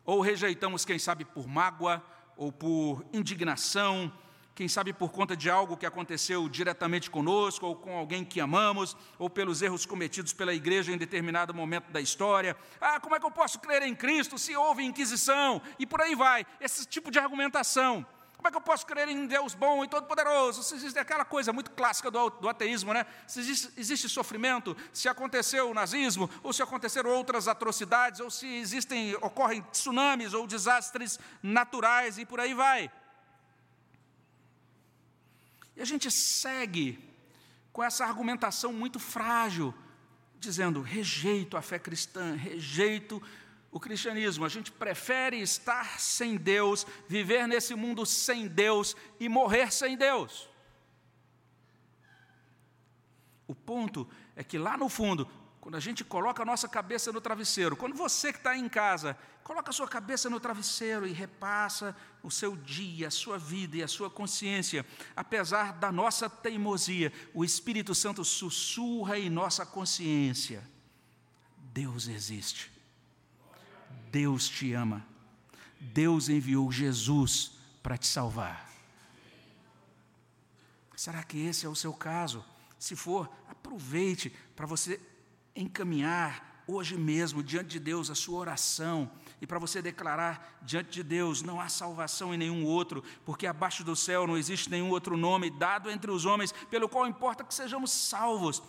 Ou 0.05 0.21
rejeitamos, 0.21 0.85
quem 0.85 0.99
sabe, 0.99 1.25
por 1.25 1.47
mágoa 1.47 2.05
ou 2.37 2.51
por 2.51 3.07
indignação 3.13 4.13
quem 4.57 4.69
sabe 4.69 4.91
por 4.91 5.13
conta 5.13 5.37
de 5.37 5.51
algo 5.51 5.77
que 5.77 5.85
aconteceu 5.85 6.49
diretamente 6.49 7.11
conosco, 7.11 7.67
ou 7.67 7.77
com 7.77 7.95
alguém 7.95 8.25
que 8.25 8.41
amamos, 8.41 8.97
ou 9.19 9.29
pelos 9.29 9.61
erros 9.61 9.85
cometidos 9.85 10.33
pela 10.33 10.55
igreja 10.55 10.91
em 10.91 10.97
determinado 10.97 11.53
momento 11.53 11.93
da 11.93 12.01
história. 12.01 12.57
Ah, 12.81 12.99
como 12.99 13.15
é 13.15 13.21
que 13.21 13.27
eu 13.27 13.31
posso 13.31 13.61
crer 13.61 13.83
em 13.83 13.95
Cristo 13.95 14.39
se 14.39 14.57
houve 14.57 14.83
inquisição? 14.83 15.61
E 15.79 15.85
por 15.85 16.01
aí 16.01 16.15
vai, 16.15 16.47
esse 16.59 16.87
tipo 16.87 17.11
de 17.11 17.19
argumentação. 17.19 18.05
Como 18.35 18.49
é 18.49 18.51
que 18.51 18.57
eu 18.57 18.63
posso 18.63 18.87
crer 18.87 19.09
em 19.09 19.27
Deus 19.27 19.55
bom 19.55 19.85
e 19.85 19.89
todo-poderoso? 19.89 20.63
Se 20.63 20.75
existe 20.75 20.99
aquela 20.99 21.25
coisa 21.27 21.53
muito 21.53 21.71
clássica 21.73 22.11
do, 22.11 22.31
do 22.31 22.49
ateísmo, 22.49 22.95
né? 22.95 23.05
Se 23.27 23.41
existe, 23.41 23.73
existe, 23.77 24.09
sofrimento, 24.09 24.75
se 24.91 25.07
aconteceu 25.07 25.69
o 25.69 25.75
nazismo, 25.75 26.31
ou 26.43 26.51
se 26.51 26.63
aconteceram 26.63 27.11
outras 27.11 27.47
atrocidades, 27.47 28.21
ou 28.21 28.31
se 28.31 28.47
existem, 28.47 29.15
ocorrem 29.17 29.61
tsunamis 29.71 30.33
ou 30.33 30.47
desastres 30.47 31.21
naturais 31.43 32.17
e 32.17 32.25
por 32.25 32.41
aí 32.41 32.55
vai. 32.55 32.91
E 35.77 35.83
a 35.83 35.85
gente 35.85 36.11
segue 36.11 36.99
com 37.73 37.83
essa 37.83 38.05
argumentação 38.05 38.73
muito 38.73 38.99
frágil, 38.99 39.75
dizendo: 40.39 40.81
rejeito 40.81 41.57
a 41.57 41.63
fé 41.63 41.79
cristã, 41.79 42.35
rejeito 42.35 43.23
o 43.71 43.79
cristianismo. 43.79 44.45
A 44.45 44.49
gente 44.49 44.73
prefere 44.73 45.41
estar 45.41 46.01
sem 46.01 46.37
Deus, 46.37 46.87
viver 47.07 47.47
nesse 47.47 47.75
mundo 47.75 48.07
sem 48.07 48.49
Deus 48.49 48.97
e 49.21 49.29
morrer 49.29 49.71
sem 49.73 49.97
Deus. 49.97 50.49
O 53.47 53.55
ponto 53.55 54.09
é 54.35 54.43
que 54.43 54.59
lá 54.59 54.77
no 54.77 54.89
fundo 54.89 55.29
quando 55.67 55.75
a 55.75 55.81
gente 55.81 56.05
coloca 56.05 56.45
a 56.45 56.47
nossa 56.47 56.69
cabeça 56.69 57.11
no 57.11 57.21
travesseiro, 57.21 57.75
quando 57.77 57.97
você 57.97 58.33
que 58.33 58.39
está 58.39 58.57
em 58.57 58.69
casa, 58.69 59.19
coloca 59.43 59.71
a 59.71 59.73
sua 59.73 59.89
cabeça 59.89 60.31
no 60.31 60.39
travesseiro 60.39 61.09
e 61.09 61.13
repassa 61.13 61.93
o 62.27 62.31
seu 62.31 62.57
dia, 62.57 63.07
a 63.07 63.11
sua 63.11 63.39
vida 63.39 63.77
e 63.77 63.83
a 63.85 63.89
sua 63.89 64.11
consciência, 64.11 64.85
apesar 65.15 65.75
da 65.75 65.93
nossa 65.93 66.29
teimosia, 66.29 67.13
o 67.33 67.45
Espírito 67.45 67.95
Santo 67.95 68.25
sussurra 68.25 69.17
em 69.17 69.31
nossa 69.31 69.65
consciência: 69.65 70.69
Deus 71.73 72.09
existe, 72.09 72.73
Deus 74.11 74.49
te 74.49 74.73
ama, 74.73 75.07
Deus 75.81 76.29
enviou 76.29 76.73
Jesus 76.73 77.53
para 77.81 77.97
te 77.97 78.09
salvar. 78.09 78.69
Será 80.97 81.23
que 81.23 81.39
esse 81.39 81.65
é 81.65 81.69
o 81.69 81.77
seu 81.77 81.93
caso? 81.93 82.45
Se 82.77 82.97
for, 82.97 83.31
aproveite 83.49 84.35
para 84.57 84.67
você 84.67 85.01
encaminhar 85.55 86.65
hoje 86.67 86.99
mesmo 86.99 87.41
diante 87.41 87.69
de 87.69 87.79
Deus 87.79 88.11
a 88.11 88.17
sua 88.17 88.41
oração 88.41 89.09
e 89.41 89.47
para 89.47 89.59
você 89.59 89.83
declarar 89.83 90.59
diante 90.63 90.91
de 90.91 91.03
Deus: 91.03 91.43
não 91.43 91.61
há 91.61 91.69
salvação 91.69 92.33
em 92.33 92.39
nenhum 92.39 92.65
outro, 92.65 93.03
porque 93.25 93.47
abaixo 93.47 93.85
do 93.85 93.95
céu 93.95 94.27
não 94.27 94.37
existe 94.37 94.71
nenhum 94.71 94.91
outro 94.91 95.17
nome 95.17 95.51
dado 95.51 95.91
entre 95.91 96.11
os 96.11 96.25
homens 96.25 96.53
pelo 96.71 96.89
qual 96.89 97.07
importa 97.07 97.45
que 97.45 97.55
sejamos 97.55 97.91
salvos. 97.91 98.63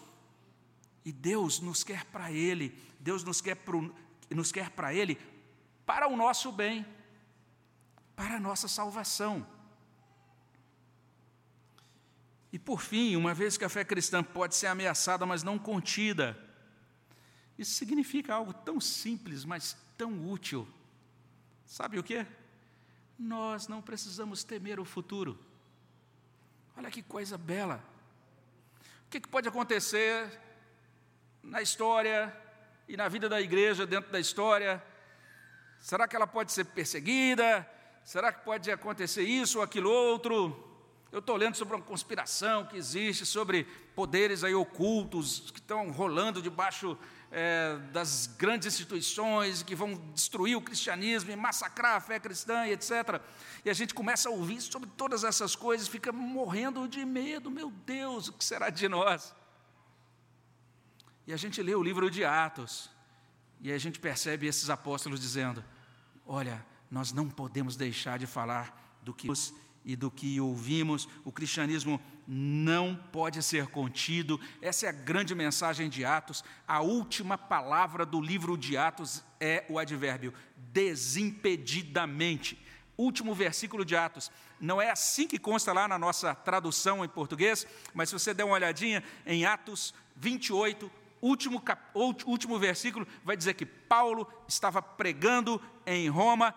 E 1.05 1.11
Deus 1.11 1.61
nos 1.61 1.83
quer 1.83 2.03
para 2.05 2.31
Ele, 2.31 2.77
Deus 2.99 3.23
nos 3.23 3.41
quer, 3.41 3.55
para 4.71 4.93
Ele 4.93 5.17
para 5.85 6.05
o 6.05 6.17
nosso 6.17 6.51
bem, 6.51 6.85
para 8.13 8.35
a 8.35 8.39
nossa 8.41 8.67
salvação. 8.67 9.47
E 12.51 12.59
por 12.59 12.81
fim, 12.81 13.15
uma 13.15 13.33
vez 13.33 13.57
que 13.57 13.63
a 13.63 13.69
fé 13.69 13.85
cristã 13.85 14.21
pode 14.21 14.53
ser 14.53 14.67
ameaçada, 14.67 15.25
mas 15.25 15.43
não 15.43 15.57
contida, 15.57 16.37
isso 17.57 17.73
significa 17.75 18.33
algo 18.33 18.53
tão 18.53 18.81
simples, 18.81 19.45
mas 19.45 19.77
tão 19.97 20.29
útil. 20.29 20.67
Sabe 21.65 21.97
o 21.97 22.03
que? 22.03 22.25
Nós 23.17 23.67
não 23.67 23.81
precisamos 23.81 24.43
temer 24.43 24.79
o 24.79 24.85
futuro. 24.85 25.37
Olha 26.77 26.91
que 26.91 27.01
coisa 27.01 27.37
bela. 27.37 27.83
O 29.05 29.09
que, 29.09 29.19
pode 29.21 29.47
acontecer 29.47 30.29
na 31.41 31.61
história 31.61 32.35
e 32.87 32.95
na 32.95 33.07
vida 33.07 33.27
da 33.27 33.41
igreja, 33.41 33.85
dentro 33.85 34.11
da 34.11 34.19
história? 34.19 34.83
Será 35.79 36.07
que 36.07 36.15
ela 36.15 36.27
pode 36.27 36.51
ser 36.51 36.65
perseguida? 36.65 37.67
Será 38.03 38.31
que 38.31 38.45
pode 38.45 38.69
acontecer 38.71 39.23
isso 39.23 39.57
ou 39.57 39.63
aquilo 39.63 39.89
outro? 39.89 40.63
Eu 41.11 41.19
estou 41.19 41.35
lendo 41.35 41.55
sobre 41.55 41.75
uma 41.75 41.83
conspiração 41.83 42.65
que 42.65 42.77
existe, 42.77 43.25
sobre 43.25 43.63
poderes 43.95 44.43
aí 44.43 44.53
ocultos 44.53 45.51
que 45.51 45.59
estão 45.59 45.89
rolando 45.91 46.41
debaixo 46.41 46.97
é, 47.31 47.77
das 47.91 48.27
grandes 48.37 48.67
instituições, 48.67 49.63
que 49.63 49.75
vão 49.75 49.95
destruir 50.13 50.55
o 50.55 50.61
cristianismo 50.61 51.31
e 51.31 51.35
massacrar 51.35 51.95
a 51.95 51.99
fé 51.99 52.19
cristã 52.19 52.65
e 52.65 52.71
etc. 52.71 53.21
E 53.65 53.69
a 53.69 53.73
gente 53.73 53.93
começa 53.93 54.29
a 54.29 54.31
ouvir 54.31 54.61
sobre 54.61 54.89
todas 54.95 55.23
essas 55.23 55.55
coisas, 55.55 55.87
fica 55.87 56.11
morrendo 56.11 56.87
de 56.87 57.03
medo, 57.05 57.51
meu 57.51 57.69
Deus, 57.69 58.27
o 58.27 58.33
que 58.33 58.43
será 58.43 58.69
de 58.69 58.87
nós? 58.87 59.35
E 61.25 61.33
a 61.33 61.37
gente 61.37 61.61
lê 61.61 61.75
o 61.75 61.83
livro 61.83 62.09
de 62.09 62.23
Atos, 62.23 62.89
e 63.59 63.71
a 63.71 63.77
gente 63.77 63.99
percebe 63.99 64.47
esses 64.47 64.69
apóstolos 64.69 65.19
dizendo: 65.19 65.63
olha, 66.25 66.65
nós 66.89 67.11
não 67.11 67.29
podemos 67.29 67.75
deixar 67.75 68.17
de 68.17 68.25
falar 68.25 68.97
do 69.01 69.13
que 69.13 69.27
e 69.87 69.95
do 69.95 70.11
que 70.11 70.39
ouvimos, 70.41 71.07
o 71.23 71.31
cristianismo 71.31 71.99
não 72.27 72.93
pode 72.93 73.41
ser 73.41 73.67
contido. 73.67 74.37
Essa 74.61 74.85
é 74.87 74.89
a 74.89 74.91
grande 74.91 75.33
mensagem 75.33 75.87
de 75.87 76.03
Atos. 76.03 76.43
A 76.67 76.81
última 76.81 77.37
palavra 77.37 78.05
do 78.05 78.19
livro 78.19 78.57
de 78.57 78.75
Atos 78.75 79.23
é 79.39 79.63
o 79.69 79.79
advérbio 79.79 80.33
desimpedidamente. 80.73 82.61
Último 82.97 83.33
versículo 83.33 83.85
de 83.85 83.95
Atos. 83.95 84.29
Não 84.59 84.81
é 84.81 84.91
assim 84.91 85.25
que 85.25 85.39
consta 85.39 85.71
lá 85.71 85.87
na 85.87 85.97
nossa 85.97 86.35
tradução 86.35 87.05
em 87.05 87.07
português, 87.07 87.65
mas 87.93 88.09
se 88.09 88.13
você 88.19 88.33
der 88.33 88.43
uma 88.43 88.55
olhadinha 88.55 89.01
em 89.25 89.45
Atos 89.45 89.93
28, 90.17 90.91
último, 91.21 91.61
cap... 91.61 91.81
último 91.95 92.59
versículo, 92.59 93.07
vai 93.23 93.37
dizer 93.37 93.53
que 93.53 93.65
Paulo 93.65 94.27
estava 94.49 94.81
pregando 94.81 95.61
em 95.85 96.09
Roma 96.09 96.53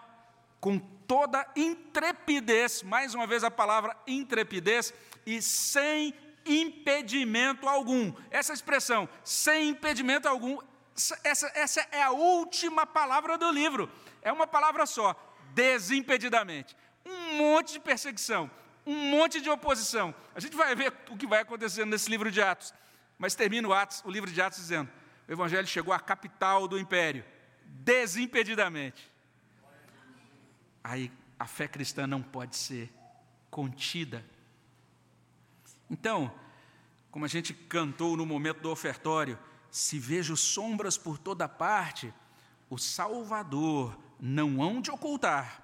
com 0.60 0.80
toda 1.10 1.44
intrepidez, 1.56 2.84
mais 2.84 3.14
uma 3.16 3.26
vez 3.26 3.42
a 3.42 3.50
palavra 3.50 3.96
intrepidez, 4.06 4.94
e 5.26 5.42
sem 5.42 6.14
impedimento 6.46 7.68
algum. 7.68 8.14
Essa 8.30 8.52
expressão, 8.52 9.08
sem 9.24 9.70
impedimento 9.70 10.28
algum, 10.28 10.60
essa, 11.24 11.50
essa 11.56 11.80
é 11.90 12.00
a 12.00 12.12
última 12.12 12.86
palavra 12.86 13.36
do 13.36 13.50
livro. 13.50 13.90
É 14.22 14.30
uma 14.30 14.46
palavra 14.46 14.86
só, 14.86 15.20
desimpedidamente. 15.52 16.76
Um 17.04 17.38
monte 17.38 17.72
de 17.72 17.80
perseguição, 17.80 18.48
um 18.86 18.94
monte 19.10 19.40
de 19.40 19.50
oposição. 19.50 20.14
A 20.32 20.38
gente 20.38 20.56
vai 20.56 20.76
ver 20.76 20.94
o 21.10 21.16
que 21.16 21.26
vai 21.26 21.40
acontecendo 21.40 21.90
nesse 21.90 22.08
livro 22.08 22.30
de 22.30 22.40
Atos. 22.40 22.72
Mas 23.18 23.34
termina 23.34 23.66
o, 23.66 23.74
Atos, 23.74 24.00
o 24.04 24.10
livro 24.12 24.30
de 24.30 24.40
Atos 24.40 24.60
dizendo: 24.60 24.88
o 25.26 25.32
Evangelho 25.32 25.66
chegou 25.66 25.92
à 25.92 25.98
capital 25.98 26.68
do 26.68 26.78
império, 26.78 27.24
desimpedidamente 27.64 29.09
aí 30.82 31.12
a 31.38 31.46
fé 31.46 31.66
cristã 31.66 32.06
não 32.06 32.22
pode 32.22 32.56
ser 32.56 32.92
contida. 33.50 34.24
Então, 35.90 36.32
como 37.10 37.24
a 37.24 37.28
gente 37.28 37.52
cantou 37.52 38.16
no 38.16 38.24
momento 38.24 38.60
do 38.60 38.70
ofertório, 38.70 39.38
se 39.70 39.98
vejo 39.98 40.36
sombras 40.36 40.96
por 40.96 41.18
toda 41.18 41.48
parte, 41.48 42.12
o 42.68 42.78
Salvador 42.78 43.98
não 44.20 44.62
hão 44.62 44.80
de 44.80 44.90
ocultar, 44.90 45.62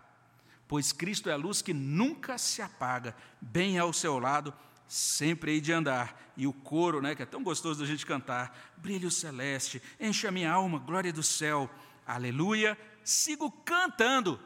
pois 0.66 0.92
Cristo 0.92 1.28
é 1.28 1.32
a 1.32 1.36
luz 1.36 1.62
que 1.62 1.72
nunca 1.72 2.38
se 2.38 2.62
apaga, 2.62 3.14
bem 3.40 3.78
ao 3.78 3.92
seu 3.92 4.18
lado, 4.18 4.52
sempre 4.88 5.52
hei 5.52 5.60
de 5.60 5.72
andar. 5.72 6.32
E 6.36 6.46
o 6.46 6.52
coro, 6.52 7.00
né, 7.00 7.14
que 7.14 7.22
é 7.22 7.26
tão 7.26 7.42
gostoso 7.42 7.80
da 7.80 7.86
gente 7.86 8.04
cantar, 8.04 8.74
brilho 8.76 9.10
celeste, 9.10 9.82
enche 10.00 10.26
a 10.26 10.32
minha 10.32 10.50
alma, 10.50 10.78
glória 10.78 11.12
do 11.12 11.22
céu, 11.22 11.70
aleluia, 12.06 12.78
sigo 13.04 13.50
cantando, 13.50 14.40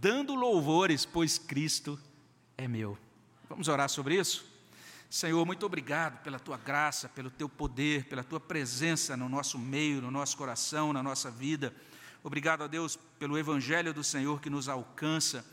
dando 0.00 0.34
louvores, 0.34 1.04
pois 1.04 1.36
Cristo 1.36 2.00
é 2.56 2.66
meu. 2.66 2.96
Vamos 3.48 3.68
orar 3.68 3.88
sobre 3.88 4.18
isso? 4.18 4.44
Senhor, 5.10 5.44
muito 5.44 5.64
obrigado 5.66 6.22
pela 6.22 6.40
tua 6.40 6.56
graça, 6.56 7.08
pelo 7.08 7.30
teu 7.30 7.48
poder, 7.48 8.04
pela 8.06 8.24
tua 8.24 8.40
presença 8.40 9.16
no 9.16 9.28
nosso 9.28 9.58
meio, 9.58 10.00
no 10.00 10.10
nosso 10.10 10.36
coração, 10.36 10.92
na 10.92 11.02
nossa 11.02 11.30
vida. 11.30 11.72
Obrigado 12.22 12.64
a 12.64 12.66
Deus 12.66 12.98
pelo 13.18 13.38
evangelho 13.38 13.92
do 13.92 14.02
Senhor 14.02 14.40
que 14.40 14.48
nos 14.48 14.68
alcança 14.68 15.44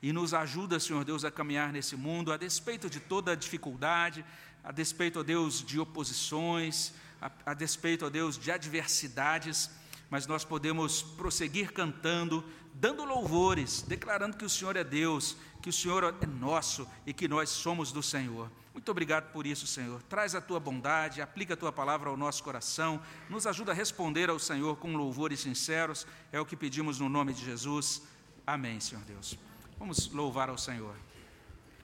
e 0.00 0.12
nos 0.12 0.32
ajuda, 0.32 0.80
Senhor 0.80 1.04
Deus, 1.04 1.24
a 1.24 1.30
caminhar 1.30 1.72
nesse 1.72 1.96
mundo, 1.96 2.32
a 2.32 2.36
despeito 2.36 2.88
de 2.88 3.00
toda 3.00 3.36
dificuldade, 3.36 4.24
a 4.62 4.72
despeito, 4.72 5.18
ó 5.18 5.22
Deus, 5.22 5.62
de 5.62 5.78
oposições, 5.78 6.94
a, 7.20 7.30
a 7.46 7.54
despeito, 7.54 8.06
ó 8.06 8.08
Deus, 8.08 8.38
de 8.38 8.50
adversidades, 8.50 9.70
mas 10.08 10.26
nós 10.26 10.44
podemos 10.44 11.02
prosseguir 11.02 11.72
cantando, 11.72 12.44
dando 12.80 13.04
louvores, 13.04 13.82
declarando 13.82 14.38
que 14.38 14.44
o 14.44 14.48
Senhor 14.48 14.74
é 14.74 14.82
Deus, 14.82 15.36
que 15.60 15.68
o 15.68 15.72
Senhor 15.72 16.16
é 16.22 16.26
nosso 16.26 16.88
e 17.04 17.12
que 17.12 17.28
nós 17.28 17.50
somos 17.50 17.92
do 17.92 18.02
Senhor. 18.02 18.50
Muito 18.72 18.90
obrigado 18.90 19.30
por 19.32 19.46
isso, 19.46 19.66
Senhor. 19.66 20.02
Traz 20.04 20.34
a 20.34 20.40
tua 20.40 20.58
bondade, 20.58 21.20
aplica 21.20 21.52
a 21.52 21.56
tua 21.56 21.70
palavra 21.70 22.08
ao 22.08 22.16
nosso 22.16 22.42
coração, 22.42 22.98
nos 23.28 23.46
ajuda 23.46 23.72
a 23.72 23.74
responder 23.74 24.30
ao 24.30 24.38
Senhor 24.38 24.76
com 24.76 24.96
louvores 24.96 25.40
sinceros. 25.40 26.06
É 26.32 26.40
o 26.40 26.46
que 26.46 26.56
pedimos 26.56 26.98
no 26.98 27.10
nome 27.10 27.34
de 27.34 27.44
Jesus. 27.44 28.02
Amém, 28.46 28.80
Senhor 28.80 29.04
Deus. 29.04 29.38
Vamos 29.78 30.10
louvar 30.10 30.48
ao 30.48 30.56
Senhor. 30.56 30.94